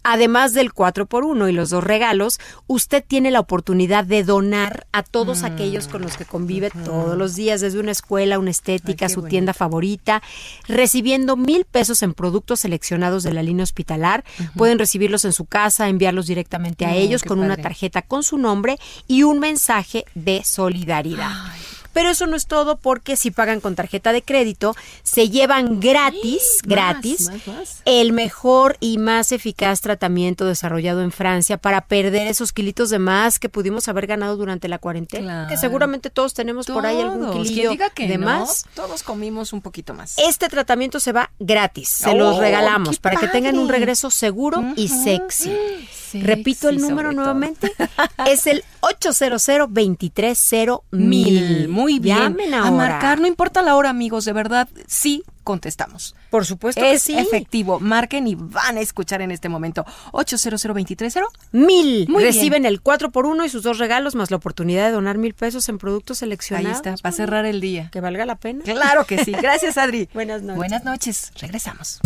[0.03, 4.87] Además del 4 por 1 y los dos regalos, usted tiene la oportunidad de donar
[4.91, 9.09] a todos aquellos con los que convive todos los días, desde una escuela, una estética,
[9.09, 10.21] su tienda favorita,
[10.67, 14.23] recibiendo mil pesos en productos seleccionados de la línea hospitalar.
[14.55, 18.77] Pueden recibirlos en su casa, enviarlos directamente a ellos con una tarjeta con su nombre
[19.07, 21.31] y un mensaje de solidaridad.
[21.97, 26.59] Pero eso no es todo porque si pagan con tarjeta de crédito, se llevan gratis,
[26.63, 27.31] gratis,
[27.85, 33.39] el mejor y más eficaz tratamiento desarrollado en Francia para perder esos kilitos de más
[33.39, 35.47] que pudimos haber ganado durante la cuarentena.
[35.49, 38.65] Que seguramente todos tenemos por ahí algún kilillo de más.
[38.75, 40.19] Todos comimos un poquito más.
[40.19, 44.63] Este tratamiento se va gratis, se los oh, regalamos para que tengan un regreso seguro
[44.75, 45.51] y sexy.
[46.13, 47.71] Repito el número nuevamente.
[48.27, 51.67] es el 800 230 mil.
[51.67, 52.17] Muy bien.
[52.17, 52.67] Llamen ahora.
[52.67, 56.13] A marcar, no importa la hora, amigos, de verdad, sí contestamos.
[56.29, 57.17] Por supuesto es que sí.
[57.17, 57.79] efectivo.
[57.79, 59.85] Marquen y van a escuchar en este momento.
[60.11, 61.21] 800 230
[61.53, 62.05] mil.
[62.09, 65.17] Muy Reciben el 4 por 1 y sus dos regalos, más la oportunidad de donar
[65.17, 66.67] mil pesos en productos seleccionados.
[66.67, 67.89] Ahí está, para cerrar el día.
[67.91, 68.63] Que valga la pena.
[68.65, 69.31] Claro que sí.
[69.31, 70.09] Gracias, Adri.
[70.13, 70.57] Buenas noches.
[70.57, 71.31] Buenas noches.
[71.39, 72.01] Regresamos.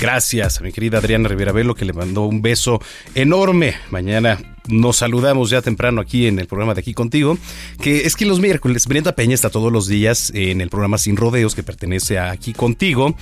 [0.00, 2.80] Gracias a mi querida Adriana Rivera Velo que le mandó un beso
[3.14, 3.76] enorme.
[3.90, 7.36] Mañana nos saludamos ya temprano aquí en el programa de Aquí Contigo,
[7.80, 11.16] que es que los miércoles Brenda Peña está todos los días en el programa Sin
[11.16, 13.16] Rodeos que pertenece a Aquí Contigo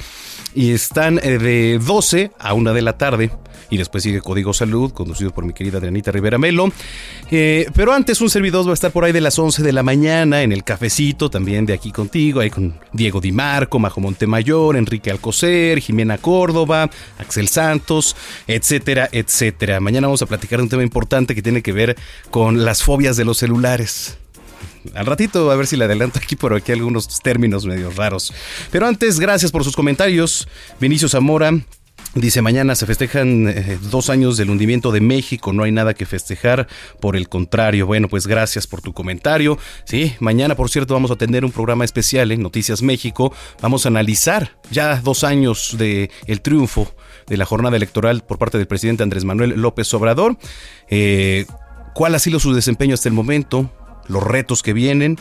[0.54, 3.30] y están eh, de 12 a 1 de la tarde
[3.72, 6.70] y después sigue Código Salud, conducido por mi querida Adrianita Rivera Melo.
[7.30, 9.82] Eh, pero antes un servidor va a estar por ahí de las 11 de la
[9.82, 14.76] mañana en el cafecito, también de aquí contigo, ahí con Diego Di Marco, Majo Montemayor,
[14.76, 18.14] Enrique Alcocer, Jimena Córdoba, Axel Santos,
[18.46, 19.80] etcétera, etcétera.
[19.80, 21.96] Mañana vamos a platicar de un tema importante que tiene que ver
[22.30, 24.18] con las fobias de los celulares
[24.94, 28.34] al ratito a ver si le adelanto aquí por aquí algunos términos medio raros.
[28.70, 30.46] Pero antes, gracias por sus comentarios.
[30.80, 31.52] Vinicio Zamora,
[32.14, 36.04] Dice, mañana se festejan eh, dos años del hundimiento de México, no hay nada que
[36.04, 36.68] festejar,
[37.00, 37.86] por el contrario.
[37.86, 39.58] Bueno, pues gracias por tu comentario.
[39.84, 43.32] Sí, mañana, por cierto, vamos a tener un programa especial en Noticias México.
[43.62, 46.94] Vamos a analizar ya dos años de el triunfo
[47.28, 50.36] de la jornada electoral por parte del presidente Andrés Manuel López Obrador.
[50.90, 51.46] Eh,
[51.94, 53.70] ¿Cuál ha sido su desempeño hasta el momento?
[54.06, 55.18] Los retos que vienen.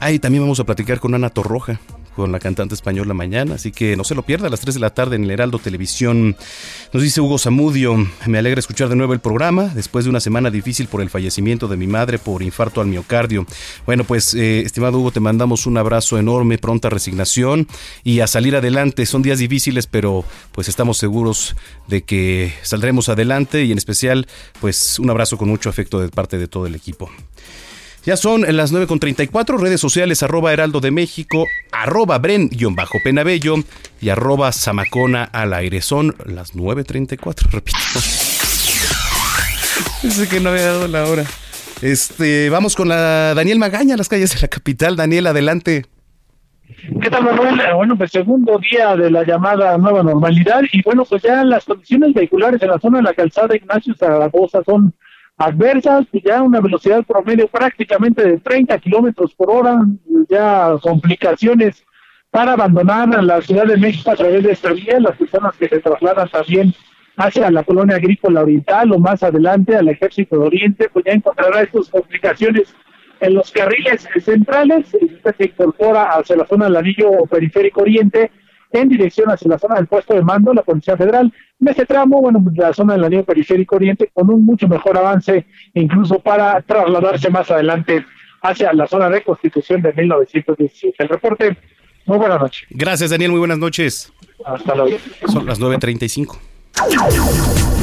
[0.00, 1.80] Ahí también vamos a platicar con Ana Torroja
[2.20, 4.80] con la cantante española mañana, así que no se lo pierda a las 3 de
[4.80, 6.36] la tarde en el Heraldo Televisión.
[6.92, 10.50] Nos dice Hugo Zamudio, me alegra escuchar de nuevo el programa después de una semana
[10.50, 13.46] difícil por el fallecimiento de mi madre por infarto al miocardio.
[13.86, 17.66] Bueno, pues eh, estimado Hugo, te mandamos un abrazo enorme, pronta resignación
[18.04, 19.06] y a salir adelante.
[19.06, 21.56] Son días difíciles, pero pues estamos seguros
[21.88, 24.26] de que saldremos adelante y en especial
[24.60, 27.10] pues un abrazo con mucho afecto de parte de todo el equipo.
[28.04, 33.56] Ya son las 9.34, redes sociales arroba heraldo de México, arroba bren-penabello
[34.00, 35.82] y arroba zamacona al aire.
[35.82, 37.78] Son las 9.34, repito.
[40.02, 41.24] Dice que no había dado la hora.
[41.82, 44.96] Este, vamos con la Daniel Magaña, las calles de la capital.
[44.96, 45.84] Daniel, adelante.
[47.02, 47.60] ¿Qué tal, Manuel?
[47.60, 51.64] Eh, bueno, pues segundo día de la llamada nueva normalidad y bueno, pues ya las
[51.64, 54.94] condiciones vehiculares en la zona de la calzada Ignacio Zaragoza son
[55.40, 59.80] adversas, ya una velocidad promedio prácticamente de 30 kilómetros por hora,
[60.28, 61.82] ya complicaciones
[62.30, 65.80] para abandonar la Ciudad de México a través de esta vía, las personas que se
[65.80, 66.74] trasladan también
[67.16, 71.62] hacia la colonia agrícola oriental o más adelante al ejército de oriente, pues ya encontrará
[71.62, 72.74] estas complicaciones
[73.20, 78.30] en los carriles centrales, se incorpora hacia la zona del anillo periférico oriente,
[78.72, 81.32] en dirección hacia la zona del puesto de mando, la Policía Federal.
[81.60, 85.46] En este tramo, bueno, la zona del anillo periférico oriente, con un mucho mejor avance,
[85.74, 88.04] incluso para trasladarse más adelante
[88.42, 90.94] hacia la zona de Constitución de 1917.
[90.98, 91.56] El reporte,
[92.06, 92.66] muy buenas noches.
[92.70, 94.12] Gracias, Daniel, muy buenas noches.
[94.44, 94.96] Hasta luego.
[95.26, 97.79] Son las 9.35.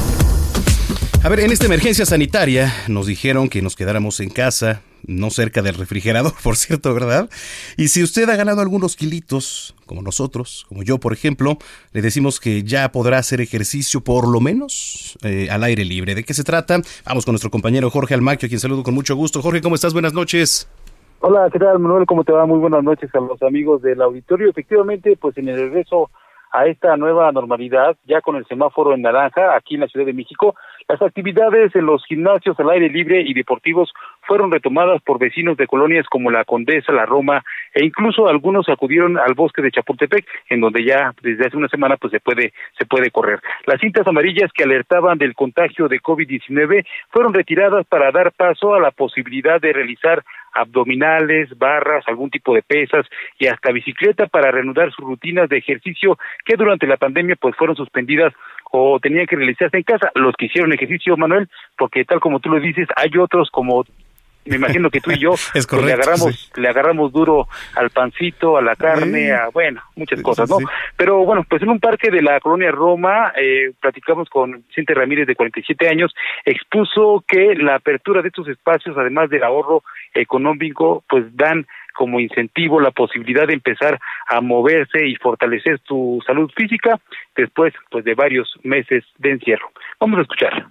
[1.28, 5.62] A ver, en esta emergencia sanitaria nos dijeron que nos quedáramos en casa, no cerca
[5.62, 7.30] del refrigerador, por cierto, ¿verdad?
[7.76, 11.58] Y si usted ha ganado algunos kilitos, como nosotros, como yo, por ejemplo,
[11.92, 16.16] le decimos que ya podrá hacer ejercicio por lo menos eh, al aire libre.
[16.16, 16.78] ¿De qué se trata?
[17.06, 19.42] Vamos con nuestro compañero Jorge Almaquio, a quien saludo con mucho gusto.
[19.42, 19.92] Jorge, ¿cómo estás?
[19.92, 20.72] Buenas noches.
[21.20, 22.06] Hola, ¿qué tal, Manuel?
[22.06, 22.46] ¿Cómo te va?
[22.46, 24.50] Muy buenas noches a los amigos del auditorio.
[24.50, 26.10] Efectivamente, pues en el regreso
[26.54, 30.14] a esta nueva normalidad, ya con el semáforo en naranja aquí en la Ciudad de
[30.14, 30.56] México,
[30.88, 35.68] las actividades en los gimnasios al aire libre y deportivos fueron retomadas por vecinos de
[35.68, 40.62] colonias como la Condesa, la Roma e incluso algunos acudieron al bosque de Chapultepec, en
[40.62, 43.42] donde ya desde hace una semana pues se puede se puede correr.
[43.66, 48.80] Las cintas amarillas que alertaban del contagio de COVID-19 fueron retiradas para dar paso a
[48.80, 50.24] la posibilidad de realizar
[50.58, 53.06] abdominales, barras, algún tipo de pesas
[53.40, 57.76] y hasta bicicleta para reanudar sus rutinas de ejercicio que durante la pandemia pues fueron
[57.76, 58.34] suspendidas
[58.72, 60.12] o tenían que realizarse en casa.
[60.16, 63.86] Los que hicieron ejercicio, Manuel, porque tal como tú lo dices, hay otros como
[64.48, 68.58] me imagino que tú y yo es pues, le agarramos le agarramos duro al pancito
[68.58, 70.58] a la carne a bueno muchas cosas no
[70.96, 75.28] pero bueno pues en un parque de la colonia Roma eh, platicamos con Vicente Ramírez
[75.28, 76.14] de 47 años
[76.46, 79.84] expuso que la apertura de estos espacios además del ahorro
[80.14, 86.52] económico pues dan como incentivo la posibilidad de empezar a moverse y fortalecer su salud
[86.56, 87.00] física
[87.36, 89.72] después pues de varios meses de encierro.
[90.00, 90.68] Vamos a escuchar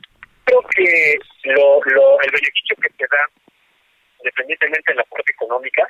[0.47, 1.19] creo que
[1.51, 3.46] lo, lo el beneficio que te da
[4.27, 5.87] independientemente de la parte económica,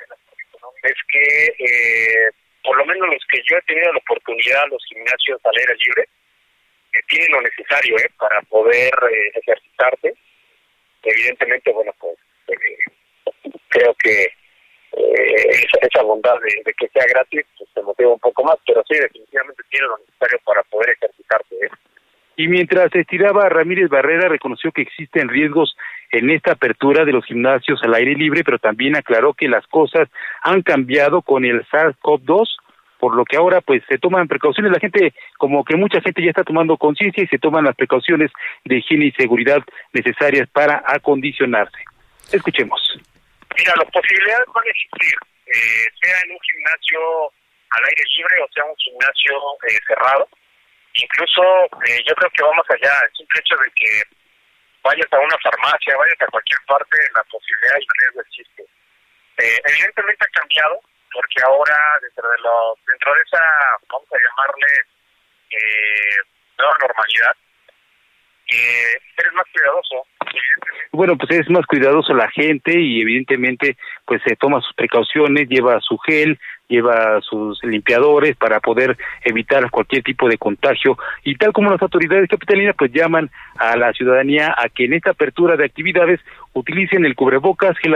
[0.83, 2.29] es que eh,
[2.63, 6.07] por lo menos los que yo he tenido la oportunidad, los gimnasios al aire libre,
[6.93, 10.13] que tienen lo necesario eh, para poder eh, ejercitarte,
[11.03, 12.17] evidentemente, bueno, pues
[13.69, 14.27] creo que
[14.91, 18.97] esa, esa, bondad de, que sea gratis pues, te motiva un poco más, pero sí,
[18.97, 21.55] definitivamente tiene lo necesario para poder ejercitarte.
[22.35, 25.75] Y mientras se estiraba, Ramírez Barrera reconoció que existen riesgos
[26.11, 30.07] en esta apertura de los gimnasios al aire libre, pero también aclaró que las cosas
[30.41, 32.47] han cambiado con el SARS-CoV-2,
[32.99, 34.71] por lo que ahora pues se toman precauciones.
[34.71, 38.31] La gente, como que mucha gente ya está tomando conciencia y se toman las precauciones
[38.65, 39.61] de higiene y seguridad
[39.93, 41.77] necesarias para acondicionarse.
[42.31, 42.81] Escuchemos.
[43.57, 45.15] Mira, las posibilidades van a existir,
[45.47, 46.99] eh, sea en un gimnasio
[47.69, 49.33] al aire libre o sea un gimnasio
[49.67, 50.27] eh, cerrado
[50.97, 51.41] incluso
[51.85, 54.16] eh, yo creo que vamos allá, el simple hecho de que
[54.87, 58.63] vayas a una farmacia, vayas a cualquier parte, la posibilidad y riesgo existe.
[59.37, 60.79] Eh, evidentemente ha cambiado,
[61.11, 63.43] porque ahora dentro de, lo, dentro de esa,
[63.91, 64.71] vamos a llamarle,
[65.51, 66.17] eh,
[66.57, 67.35] nueva normalidad,
[68.49, 70.07] eh, eres más cuidadoso.
[70.91, 75.81] Bueno, pues es más cuidadoso la gente y evidentemente pues se toma sus precauciones, lleva
[75.81, 80.97] su gel, lleva sus limpiadores para poder evitar cualquier tipo de contagio.
[81.23, 85.11] Y tal como las autoridades capitalinas pues llaman a la ciudadanía a que en esta
[85.11, 86.19] apertura de actividades
[86.53, 87.95] utilicen el cubrebocas, gel,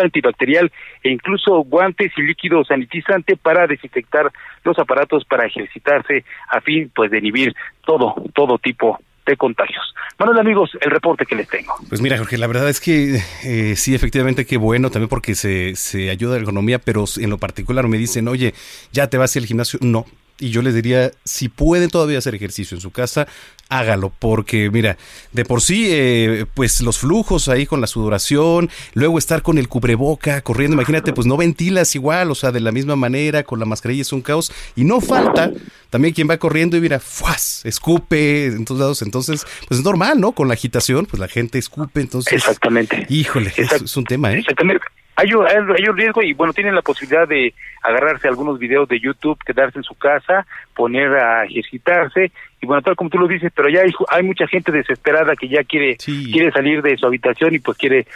[0.00, 4.30] antibacterial e incluso guantes y líquido sanitizante para desinfectar
[4.64, 7.54] los aparatos para ejercitarse a fin pues de inhibir
[7.84, 9.94] todo todo tipo de contagios.
[10.18, 11.74] Bueno, amigos, el reporte que les tengo.
[11.88, 15.74] Pues mira, Jorge, la verdad es que eh, sí, efectivamente, qué bueno, también porque se,
[15.76, 18.54] se ayuda a la economía, pero en lo particular me dicen, oye,
[18.92, 19.78] ya te vas al gimnasio.
[19.82, 20.06] No,
[20.38, 23.26] y yo les diría, si pueden todavía hacer ejercicio en su casa,
[23.68, 24.96] hágalo, porque mira,
[25.32, 29.68] de por sí, eh, pues los flujos ahí con la sudoración, luego estar con el
[29.68, 33.66] cubreboca, corriendo, imagínate, pues no ventilas igual, o sea, de la misma manera, con la
[33.66, 35.52] mascarilla es un caos, y no falta
[35.90, 37.64] también quien va corriendo y mira, ¡fuas!
[37.64, 40.32] escupe en todos lados, entonces, pues es normal, ¿no?
[40.32, 42.32] Con la agitación, pues la gente escupe, entonces...
[42.32, 43.06] Exactamente.
[43.08, 44.38] Híjole, es, un tema, ¿eh?
[44.40, 44.84] Exactamente
[45.16, 48.98] hay un, hay un riesgo y bueno, tienen la posibilidad de agarrarse algunos videos de
[48.98, 52.32] YouTube, quedarse en su casa, poner a ejercitarse.
[52.60, 55.48] Y bueno, tal como tú lo dices, pero ya hay, hay mucha gente desesperada que
[55.48, 58.06] ya quiere quiere salir de su habitación y pues quiere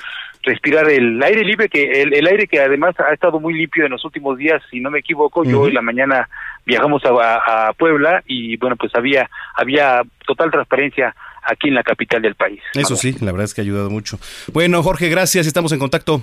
[0.43, 4.05] respirar el aire libre que el, aire que además ha estado muy limpio en los
[4.05, 5.45] últimos días si no me equivoco.
[5.45, 6.29] Yo en la mañana
[6.65, 12.23] viajamos a, a, Puebla y bueno pues había había total transparencia aquí en la capital
[12.23, 12.61] del país.
[12.75, 14.19] Eso sí la verdad es que ha ayudado mucho.
[14.53, 15.47] Bueno Jorge gracias.
[15.47, 16.23] Estamos en contacto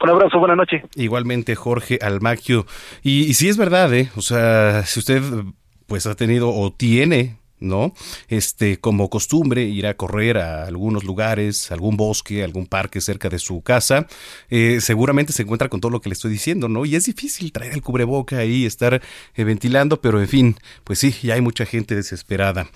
[0.00, 0.84] un abrazo, buena noche.
[0.94, 2.66] Igualmente, Jorge Almaquio.
[3.02, 4.10] Y, y sí es verdad, ¿eh?
[4.16, 5.22] O sea, si usted
[5.86, 7.94] pues ha tenido o tiene ¿no?
[8.28, 13.38] Este, como costumbre, ir a correr a algunos lugares, algún bosque, algún parque cerca de
[13.38, 14.06] su casa,
[14.50, 16.84] eh, seguramente se encuentra con todo lo que le estoy diciendo, ¿no?
[16.84, 19.02] Y es difícil traer el cubreboca ahí, estar
[19.34, 22.68] eh, ventilando, pero en fin, pues sí, ya hay mucha gente desesperada.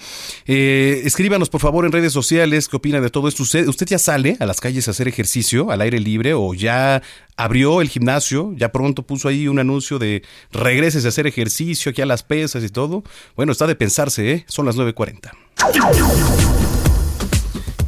[0.47, 3.43] Eh, escríbanos, por favor, en redes sociales qué opina de todo esto.
[3.43, 7.03] ¿Usted, ¿Usted ya sale a las calles a hacer ejercicio al aire libre o ya
[7.37, 10.23] abrió el gimnasio, ya pronto puso ahí un anuncio de
[10.53, 13.03] regreses a hacer ejercicio aquí a las pesas y todo.
[13.37, 14.45] Bueno, está de pensarse, ¿eh?
[14.49, 16.92] Son las 9.40.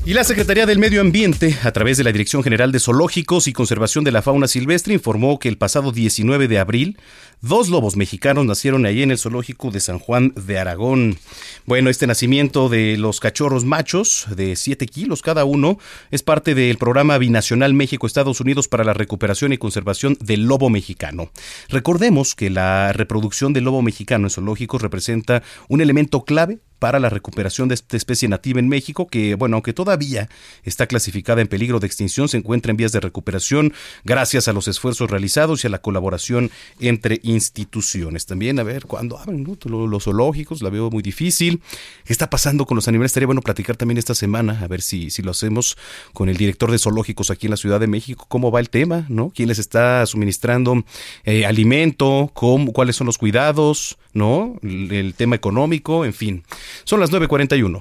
[0.06, 3.54] Y la Secretaría del Medio Ambiente, a través de la Dirección General de Zoológicos y
[3.54, 6.98] Conservación de la Fauna Silvestre, informó que el pasado 19 de abril,
[7.40, 11.16] dos lobos mexicanos nacieron allí en el zoológico de San Juan de Aragón.
[11.64, 15.78] Bueno, este nacimiento de los cachorros machos, de 7 kilos cada uno,
[16.10, 21.30] es parte del programa binacional México-Estados Unidos para la recuperación y conservación del lobo mexicano.
[21.70, 27.08] Recordemos que la reproducción del lobo mexicano en zoológicos representa un elemento clave para la
[27.08, 30.28] recuperación de esta especie nativa en México, que, bueno, aunque todavía
[30.64, 33.72] está clasificada en peligro de extinción, se encuentra en vías de recuperación
[34.04, 38.26] gracias a los esfuerzos realizados y a la colaboración entre instituciones.
[38.26, 41.62] También, a ver, cuando abren los zoológicos, la veo muy difícil.
[42.04, 43.12] ¿Qué está pasando con los animales?
[43.12, 45.78] Estaría bueno platicar también esta semana, a ver si, si lo hacemos
[46.12, 49.06] con el director de zoológicos aquí en la Ciudad de México, cómo va el tema,
[49.08, 49.32] ¿no?
[49.34, 50.84] ¿Quién les está suministrando
[51.24, 52.30] eh, alimento?
[52.34, 53.96] ¿Cuáles son los cuidados?
[54.12, 54.60] ¿No?
[54.62, 56.44] el tema económico, en fin.
[56.82, 57.80] Son las 9.41.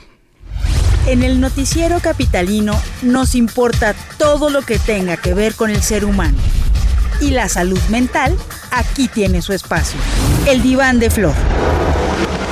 [1.07, 6.05] En el noticiero capitalino nos importa todo lo que tenga que ver con el ser
[6.05, 6.37] humano.
[7.19, 8.33] Y la salud mental
[8.71, 9.99] aquí tiene su espacio.
[10.47, 11.33] El diván de flor.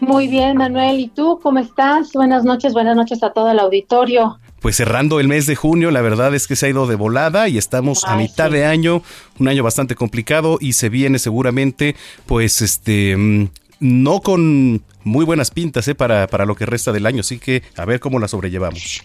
[0.00, 1.00] Muy bien, Manuel.
[1.00, 2.12] ¿Y tú cómo estás?
[2.14, 4.38] Buenas noches, buenas noches a todo el auditorio.
[4.62, 7.46] Pues cerrando el mes de junio, la verdad es que se ha ido de volada
[7.50, 9.02] y estamos a mitad de año,
[9.38, 13.48] un año bastante complicado y se viene seguramente, pues, este, mm,
[13.80, 15.94] no con muy buenas pintas ¿eh?
[15.94, 19.02] para, para lo que resta del año, así que a ver cómo la sobrellevamos.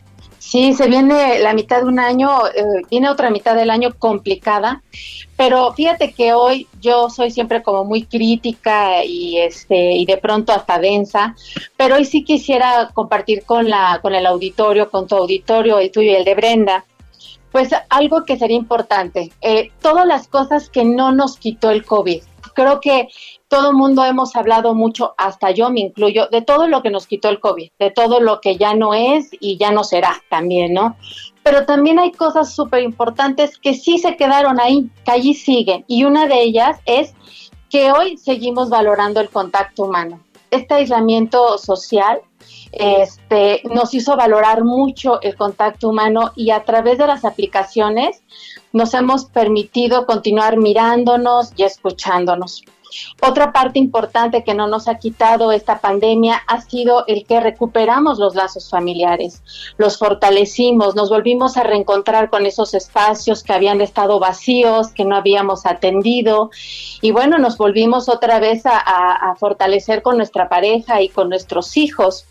[0.47, 4.81] Sí, se viene la mitad de un año, eh, viene otra mitad del año complicada,
[5.35, 10.53] pero fíjate que hoy yo soy siempre como muy crítica y este y de pronto
[10.53, 11.35] hasta densa,
[11.75, 16.11] pero hoy sí quisiera compartir con la con el auditorio, con tu auditorio, el tuyo
[16.11, 16.85] y el de Brenda,
[17.51, 22.21] pues algo que sería importante, eh, todas las cosas que no nos quitó el COVID.
[22.57, 23.07] Creo que
[23.49, 27.05] todo el mundo hemos hablado mucho, hasta yo me incluyo, de todo lo que nos
[27.05, 30.73] quitó el COVID, de todo lo que ya no es y ya no será también,
[30.73, 30.95] ¿no?
[31.43, 35.85] Pero también hay cosas súper importantes que sí se quedaron ahí, que allí siguen.
[35.87, 37.13] Y una de ellas es
[37.69, 40.19] que hoy seguimos valorando el contacto humano.
[40.49, 42.21] Este aislamiento social
[42.72, 48.22] este, nos hizo valorar mucho el contacto humano y a través de las aplicaciones
[48.74, 52.63] nos hemos permitido continuar mirándonos y escuchándonos.
[53.22, 58.20] Otra parte importante que no nos ha quitado esta pandemia ha sido el que recuperamos
[58.20, 59.43] los lazos familiares,
[59.78, 65.15] los fortalecimos, nos volvimos a reencontrar con esos espacios que habían estado vacíos, que no
[65.15, 66.49] habíamos atendido
[67.01, 71.76] y bueno, nos volvimos otra vez a, a fortalecer con nuestra pareja y con nuestros
[71.78, 72.26] hijos.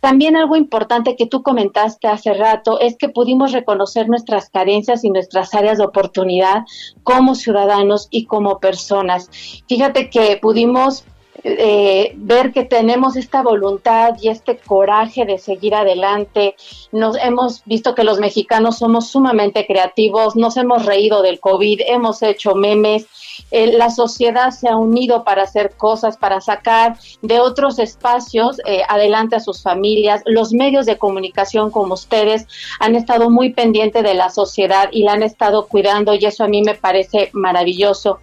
[0.00, 5.10] También algo importante que tú comentaste hace rato es que pudimos reconocer nuestras carencias y
[5.10, 6.64] nuestras áreas de oportunidad
[7.02, 9.30] como ciudadanos y como personas.
[9.66, 11.04] Fíjate que pudimos
[11.44, 16.56] eh, ver que tenemos esta voluntad y este coraje de seguir adelante.
[16.92, 22.22] Nos hemos visto que los mexicanos somos sumamente creativos, nos hemos reído del COVID, hemos
[22.22, 23.06] hecho memes,
[23.50, 28.82] eh, la sociedad se ha unido para hacer cosas, para sacar de otros espacios eh,
[28.88, 30.22] adelante a sus familias.
[30.26, 32.46] Los medios de comunicación como ustedes
[32.80, 36.48] han estado muy pendientes de la sociedad y la han estado cuidando y eso a
[36.48, 38.20] mí me parece maravilloso.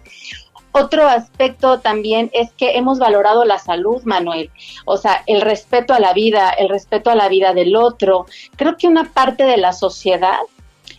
[0.76, 4.50] Otro aspecto también es que hemos valorado la salud, Manuel.
[4.84, 8.26] O sea, el respeto a la vida, el respeto a la vida del otro.
[8.56, 10.40] Creo que una parte de la sociedad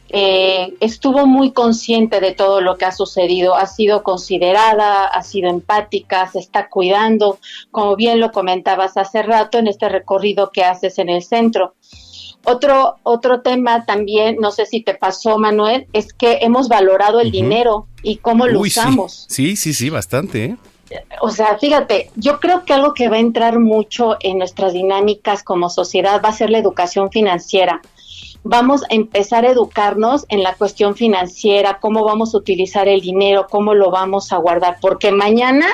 [0.09, 5.49] eh, estuvo muy consciente de todo lo que ha sucedido, ha sido considerada, ha sido
[5.49, 7.39] empática, se está cuidando,
[7.71, 11.73] como bien lo comentabas hace rato en este recorrido que haces en el centro.
[12.43, 17.31] Otro, otro tema también, no sé si te pasó, Manuel, es que hemos valorado el
[17.31, 19.25] dinero y cómo lo usamos.
[19.27, 20.45] Sí, sí, sí, bastante.
[20.45, 20.57] ¿eh?
[21.21, 25.43] O sea, fíjate, yo creo que algo que va a entrar mucho en nuestras dinámicas
[25.43, 27.81] como sociedad va a ser la educación financiera.
[28.47, 33.47] Vamos a empezar a educarnos en la cuestión financiera, cómo vamos a utilizar el dinero,
[33.49, 35.65] cómo lo vamos a guardar, porque mañana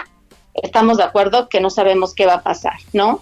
[0.53, 3.19] estamos de acuerdo que no sabemos qué va a pasar, ¿no?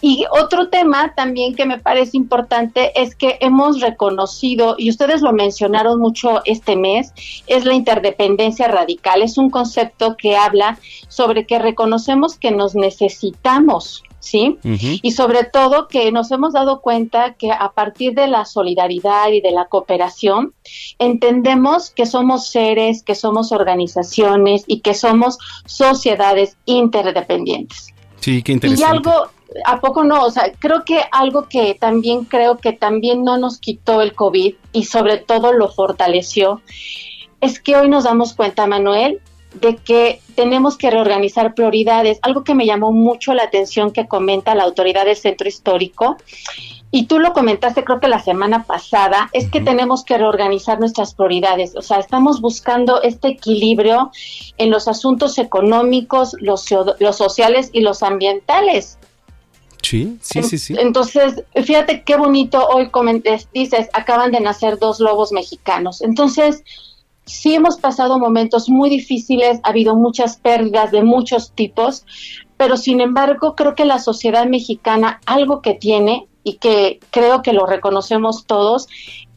[0.00, 5.34] Y otro tema también que me parece importante es que hemos reconocido, y ustedes lo
[5.34, 7.12] mencionaron mucho este mes,
[7.46, 9.20] es la interdependencia radical.
[9.20, 10.78] Es un concepto que habla
[11.08, 14.58] sobre que reconocemos que nos necesitamos, ¿sí?
[14.62, 19.40] Y sobre todo que nos hemos dado cuenta que a partir de la solidaridad y
[19.40, 20.54] de la cooperación,
[20.98, 27.92] entendemos que somos seres, que somos organizaciones y que somos sociedades interdependientes.
[28.20, 28.84] Sí, qué interesante.
[28.84, 29.30] Y algo,
[29.64, 30.22] ¿A poco no?
[30.22, 34.54] O sea, creo que algo que también creo que también no nos quitó el COVID
[34.72, 36.62] y sobre todo lo fortaleció,
[37.40, 39.20] es que hoy nos damos cuenta, Manuel,
[39.54, 42.18] de que tenemos que reorganizar prioridades.
[42.22, 46.16] Algo que me llamó mucho la atención que comenta la autoridad del centro histórico,
[46.92, 51.14] y tú lo comentaste creo que la semana pasada, es que tenemos que reorganizar nuestras
[51.14, 51.76] prioridades.
[51.76, 54.10] O sea, estamos buscando este equilibrio
[54.58, 56.66] en los asuntos económicos, los,
[56.98, 58.98] los sociales y los ambientales.
[59.82, 60.76] Sí, sí, sí, sí.
[60.78, 62.90] Entonces, fíjate qué bonito hoy
[63.54, 66.02] dices, acaban de nacer dos lobos mexicanos.
[66.02, 66.64] Entonces,
[67.30, 72.04] sí hemos pasado momentos muy difíciles, ha habido muchas pérdidas de muchos tipos,
[72.56, 77.52] pero sin embargo, creo que la sociedad mexicana algo que tiene y que creo que
[77.52, 78.88] lo reconocemos todos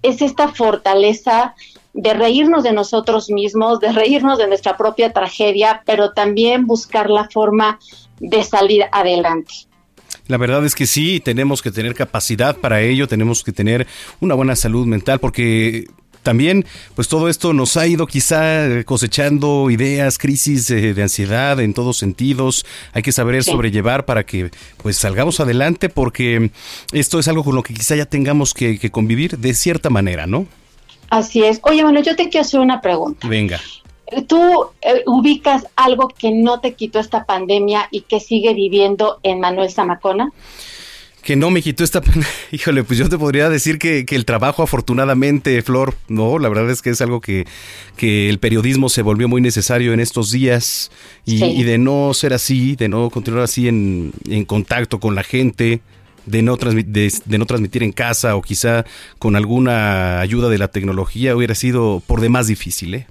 [0.02, 1.56] es esta fortaleza
[1.94, 7.30] de reírnos de nosotros mismos, de reírnos de nuestra propia tragedia, pero también buscar la
[7.30, 7.80] forma
[8.20, 9.54] de salir adelante.
[10.28, 13.88] La verdad es que sí, tenemos que tener capacidad para ello, tenemos que tener
[14.22, 15.88] una buena salud mental porque
[16.24, 16.66] también,
[16.96, 22.66] pues todo esto nos ha ido quizá cosechando ideas, crisis de, ansiedad en todos sentidos.
[22.94, 24.50] Hay que saber sobrellevar para que
[24.82, 26.52] pues salgamos adelante porque
[26.92, 30.48] esto es algo con lo que quizá ya tengamos que, convivir de cierta manera, ¿no?
[31.10, 31.60] Así es.
[31.64, 33.28] Oye, bueno, yo te quiero hacer una pregunta.
[33.28, 33.60] Venga.
[34.28, 39.40] ¿Tú eh, ubicas algo que no te quitó esta pandemia y que sigue viviendo en
[39.40, 40.32] Manuel Zamacona?
[41.24, 42.02] Que no me quitó esta
[42.52, 46.82] Híjole, pues yo te podría decir que, el trabajo, afortunadamente, Flor, no, la verdad es
[46.82, 47.46] que es algo que,
[47.96, 50.92] que el periodismo se volvió muy necesario en estos días
[51.26, 55.82] y, de no ser así, de no continuar así en, en contacto con la gente,
[56.26, 58.86] de no, de, de, no transmitir en casa o quizá
[59.18, 63.08] con alguna ayuda de la tecnología hubiera sido por demás difícil, ¿eh?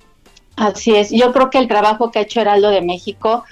[0.57, 3.45] Así es, yo creo que el trabajo que ha hecho Heraldo de México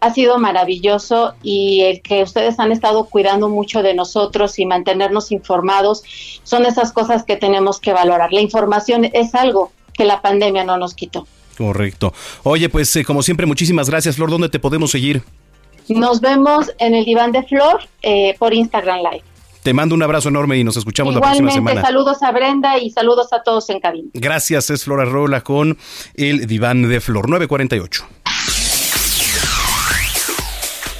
[0.00, 5.32] ha sido maravilloso y el que ustedes han estado cuidando mucho de nosotros y mantenernos
[5.32, 6.02] informados
[6.42, 8.32] son esas cosas que tenemos que valorar.
[8.32, 11.26] La información es algo que la pandemia no nos quitó.
[11.56, 12.12] Correcto.
[12.42, 14.30] Oye, pues eh, como siempre, muchísimas gracias, Flor.
[14.30, 15.22] ¿Dónde te podemos seguir?
[15.88, 19.24] Nos vemos en el diván de Flor eh, por Instagram Live.
[19.62, 21.80] Te mando un abrazo enorme y nos escuchamos la próxima semana.
[21.80, 24.10] saludos a Brenda y saludos a todos en cabina.
[24.12, 25.78] Gracias, es Flora Rola con
[26.14, 28.23] el diván de Flor 948.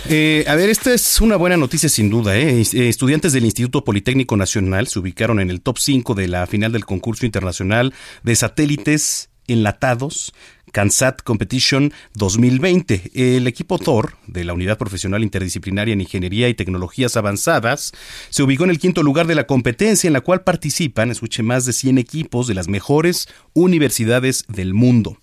[0.09, 2.37] Eh, a ver, esta es una buena noticia sin duda.
[2.37, 2.61] ¿eh?
[2.61, 2.89] ¿eh?
[2.89, 6.85] Estudiantes del Instituto Politécnico Nacional se ubicaron en el top 5 de la final del
[6.85, 10.35] concurso internacional de satélites enlatados
[10.75, 13.13] CANSAT Competition 2020.
[13.15, 17.93] El equipo Thor, de la Unidad Profesional Interdisciplinaria en Ingeniería y Tecnologías Avanzadas,
[18.29, 21.65] se ubicó en el quinto lugar de la competencia en la cual participan, escuche, más
[21.65, 25.19] de 100 equipos de las mejores universidades del mundo.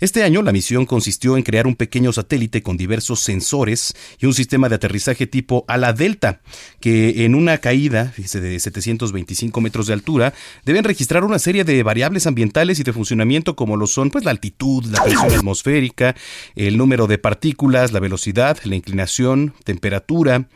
[0.00, 4.34] Este año la misión consistió en crear un pequeño satélite con diversos sensores y un
[4.34, 6.40] sistema de aterrizaje tipo ala delta,
[6.80, 10.34] que en una caída de 725 metros de altura
[10.64, 14.30] deben registrar una serie de variables ambientales y de funcionamiento como lo son pues la
[14.30, 16.14] altitud, la presión atmosférica,
[16.56, 20.48] el número de partículas, la velocidad, la inclinación, temperatura,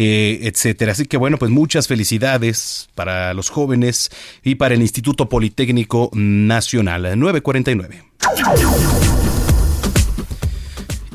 [0.00, 0.92] eh, etcétera.
[0.92, 4.10] Así que bueno, pues muchas felicidades para los jóvenes
[4.44, 8.04] y para el Instituto Politécnico Nacional 949.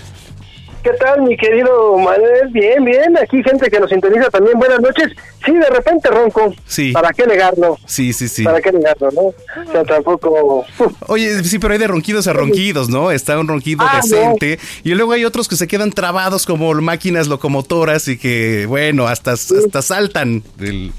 [0.86, 2.48] ¿Qué tal, mi querido Manuel?
[2.52, 3.18] Bien, bien.
[3.18, 4.56] Aquí gente que nos sintoniza también.
[4.56, 5.08] Buenas noches.
[5.44, 6.54] Sí, de repente ronco.
[6.64, 6.92] Sí.
[6.92, 7.76] ¿Para qué negarlo?
[7.86, 8.44] Sí, sí, sí.
[8.44, 9.20] ¿Para qué negarlo, no?
[9.22, 10.64] O sea, tampoco...
[11.08, 13.10] Oye, sí, pero hay de ronquidos a ronquidos, ¿no?
[13.10, 14.60] Está un ronquido ah, decente.
[14.84, 19.32] Y luego hay otros que se quedan trabados como máquinas locomotoras y que, bueno, hasta,
[19.32, 20.92] hasta saltan del,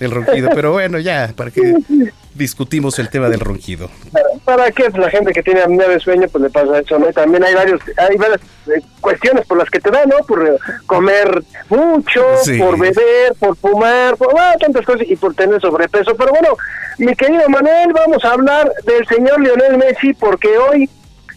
[0.00, 0.50] del ronquido.
[0.54, 1.76] Pero bueno, ya, ¿para qué
[2.34, 3.90] discutimos el tema del ronquido?
[4.44, 4.90] ¿Para qué?
[4.90, 7.06] Pues la gente que tiene apnea de sueño, pues le pasa eso, ¿no?
[7.12, 10.16] También hay varios, hay varias eh, cuestiones por las que te da, ¿no?
[10.26, 12.24] Por comer mucho,
[12.58, 16.14] por beber, por fumar, por ah, tantas cosas y por tener sobrepeso.
[16.16, 16.56] Pero bueno,
[16.98, 20.88] mi querido Manuel, vamos a hablar del señor Lionel Messi porque hoy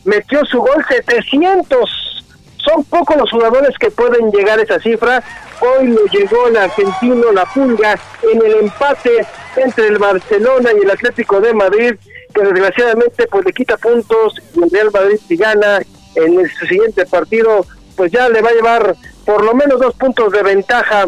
[0.05, 2.22] metió su gol 700
[2.63, 5.23] son pocos los jugadores que pueden llegar a esa cifra.
[5.61, 7.99] Hoy lo llegó el argentino La Pulga
[8.31, 11.95] en el empate entre el Barcelona y el Atlético de Madrid,
[12.33, 15.79] que desgraciadamente pues le quita puntos y el Real Madrid si gana
[16.15, 18.95] en el siguiente partido, pues ya le va a llevar
[19.25, 21.05] por lo menos dos puntos de ventaja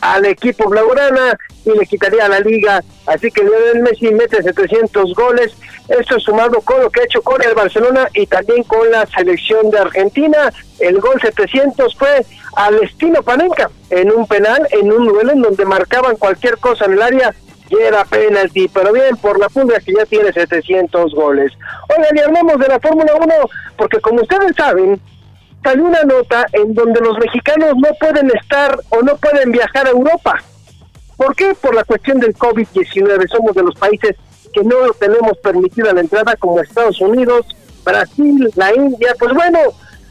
[0.00, 2.82] al equipo blaugrana y le quitaría la liga.
[3.06, 5.52] Así que Lionel Messi mete 700 goles.
[5.88, 9.06] Esto es sumado con lo que ha hecho con el Barcelona y también con la
[9.06, 10.52] selección de Argentina.
[10.78, 12.24] El gol 700 fue
[12.56, 16.92] al estilo Panenka en un penal, en un duelo en donde marcaban cualquier cosa en
[16.92, 17.34] el área
[17.68, 21.52] y era penalti, pero bien por la punta que ya tiene 700 goles.
[21.88, 23.34] Oigan, y hablamos de la Fórmula 1
[23.76, 25.00] porque como ustedes saben,
[25.62, 29.90] salió una nota en donde los mexicanos no pueden estar o no pueden viajar a
[29.90, 30.42] Europa.
[31.16, 31.54] ¿Por qué?
[31.54, 33.28] Por la cuestión del COVID-19.
[33.28, 34.16] Somos de los países
[34.52, 37.46] que no tenemos permitida la entrada como Estados Unidos,
[37.84, 39.14] Brasil, la India.
[39.18, 39.58] Pues bueno,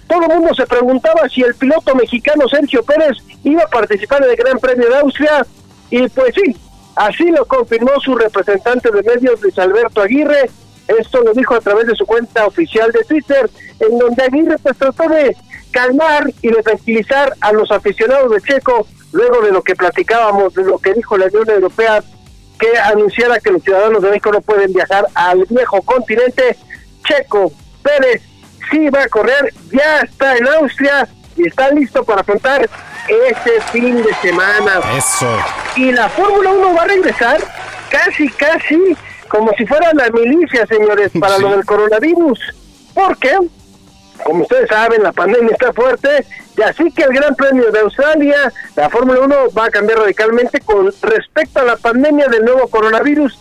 [0.08, 4.32] todo el mundo se preguntaba si el piloto mexicano Sergio Pérez iba a participar en
[4.32, 5.46] el Gran Premio de Austria
[5.90, 6.56] y pues sí,
[6.96, 10.50] así lo confirmó su representante de medios Luis Alberto Aguirre,
[10.98, 14.78] esto lo dijo a través de su cuenta oficial de Twitter, en donde Aguirre pues
[14.78, 15.36] trató de
[15.72, 20.64] calmar y de tranquilizar a los aficionados de Checo, luego de lo que platicábamos, de
[20.64, 22.04] lo que dijo la Unión Europea,
[22.60, 26.58] que anunciara que los ciudadanos de México no pueden viajar al viejo continente.
[27.04, 28.22] Checo Pérez
[28.70, 32.70] sí va a correr, ya está en Austria y está listo para afrontar
[33.08, 34.82] este fin de semana.
[34.98, 35.38] Eso.
[35.76, 37.40] Y la Fórmula 1 va a regresar
[37.90, 38.96] casi, casi
[39.30, 42.40] como si fuera la milicia, señores, para lo del coronavirus.
[42.94, 43.38] ¿Por qué?
[44.24, 46.26] Como ustedes saben, la pandemia está fuerte
[46.58, 50.60] y así que el Gran Premio de Australia, la Fórmula 1 va a cambiar radicalmente
[50.60, 53.40] con respecto a la pandemia del nuevo coronavirus,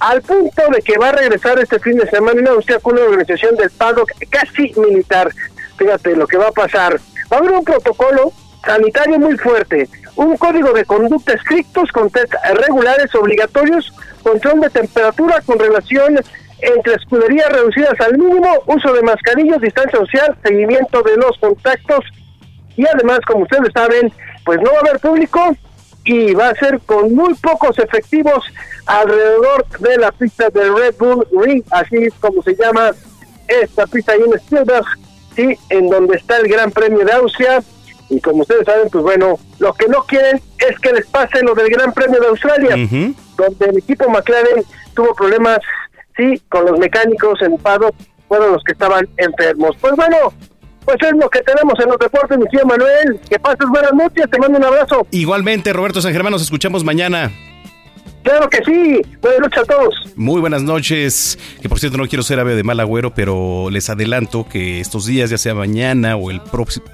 [0.00, 3.04] al punto de que va a regresar este fin de semana en Austria con una
[3.04, 5.30] organización del paddock casi militar.
[5.76, 6.98] Fíjate lo que va a pasar.
[7.32, 8.32] Va a haber un protocolo
[8.64, 12.34] sanitario muy fuerte, un código de conducta estrictos con test
[12.66, 13.92] regulares obligatorios,
[14.22, 16.18] control de temperatura con relación
[16.60, 22.04] entre escuderías reducidas al mínimo, uso de mascarillas, distancia social, seguimiento de los contactos.
[22.76, 24.12] Y además, como ustedes saben,
[24.44, 25.56] pues no va a haber público
[26.04, 28.44] y va a ser con muy pocos efectivos
[28.86, 32.90] alrededor de la pista del Red Bull Ring, así es como se llama
[33.46, 34.84] esta pista ahí en Spielberg,
[35.36, 37.62] sí, en donde está el Gran Premio de Austria
[38.10, 41.54] y como ustedes saben, pues bueno, lo que no quieren es que les pase lo
[41.54, 42.70] del Gran Premio de Australia,
[43.36, 45.58] donde el equipo McLaren tuvo problemas,
[46.16, 47.90] sí, con los mecánicos en Pado,
[48.28, 49.76] fueron los que estaban enfermos.
[49.80, 50.16] Pues bueno,
[50.84, 53.20] pues es lo que tenemos en los deportes, mi tío Manuel.
[53.28, 55.06] Que pases buenas noches, te mando un abrazo.
[55.10, 57.30] Igualmente, Roberto San Germán, nos escuchamos mañana.
[58.28, 59.00] Claro que sí.
[59.22, 59.94] Buenas noches a todos.
[60.14, 61.38] Muy buenas noches.
[61.62, 65.06] Que por cierto no quiero ser ave de mal agüero, pero les adelanto que estos
[65.06, 66.42] días, ya sea mañana o el,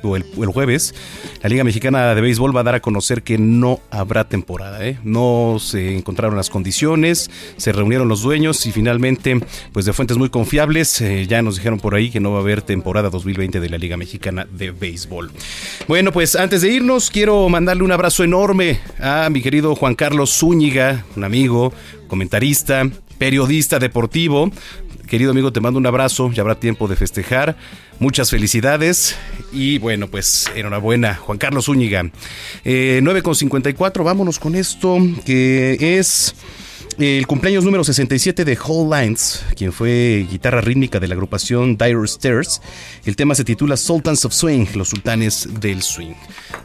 [0.05, 0.95] o el, jueves,
[1.43, 4.87] la Liga Mexicana de Béisbol va a dar a conocer que no habrá temporada.
[4.87, 5.01] ¿eh?
[5.03, 9.41] No se encontraron las condiciones, se reunieron los dueños y finalmente,
[9.73, 12.43] pues de fuentes muy confiables, eh, ya nos dijeron por ahí que no va a
[12.43, 15.33] haber temporada 2020 de la Liga Mexicana de Béisbol.
[15.89, 20.31] Bueno, pues antes de irnos, quiero mandarle un abrazo enorme a mi querido Juan Carlos
[20.31, 21.73] Zúñiga, amigo,
[22.07, 24.51] comentarista, periodista deportivo.
[25.07, 27.57] Querido amigo, te mando un abrazo, ya habrá tiempo de festejar.
[28.01, 29.17] Muchas felicidades
[29.53, 32.11] y bueno, pues enhorabuena, Juan Carlos Zúñiga.
[32.65, 36.35] Eh, 9.54, vámonos con esto que es
[36.99, 42.05] el cumpleaños número 67 de Hall Lines, quien fue guitarra rítmica de la agrupación Dire
[42.05, 42.61] Stairs.
[43.05, 46.15] El tema se titula Sultans of Swing, los sultanes del swing.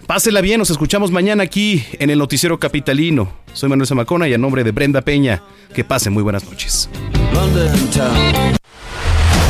[0.07, 3.31] Pásela bien, nos escuchamos mañana aquí en el Noticiero Capitalino.
[3.53, 5.41] Soy Manuel Zamacona y a nombre de Brenda Peña,
[5.73, 6.89] que pasen muy buenas noches.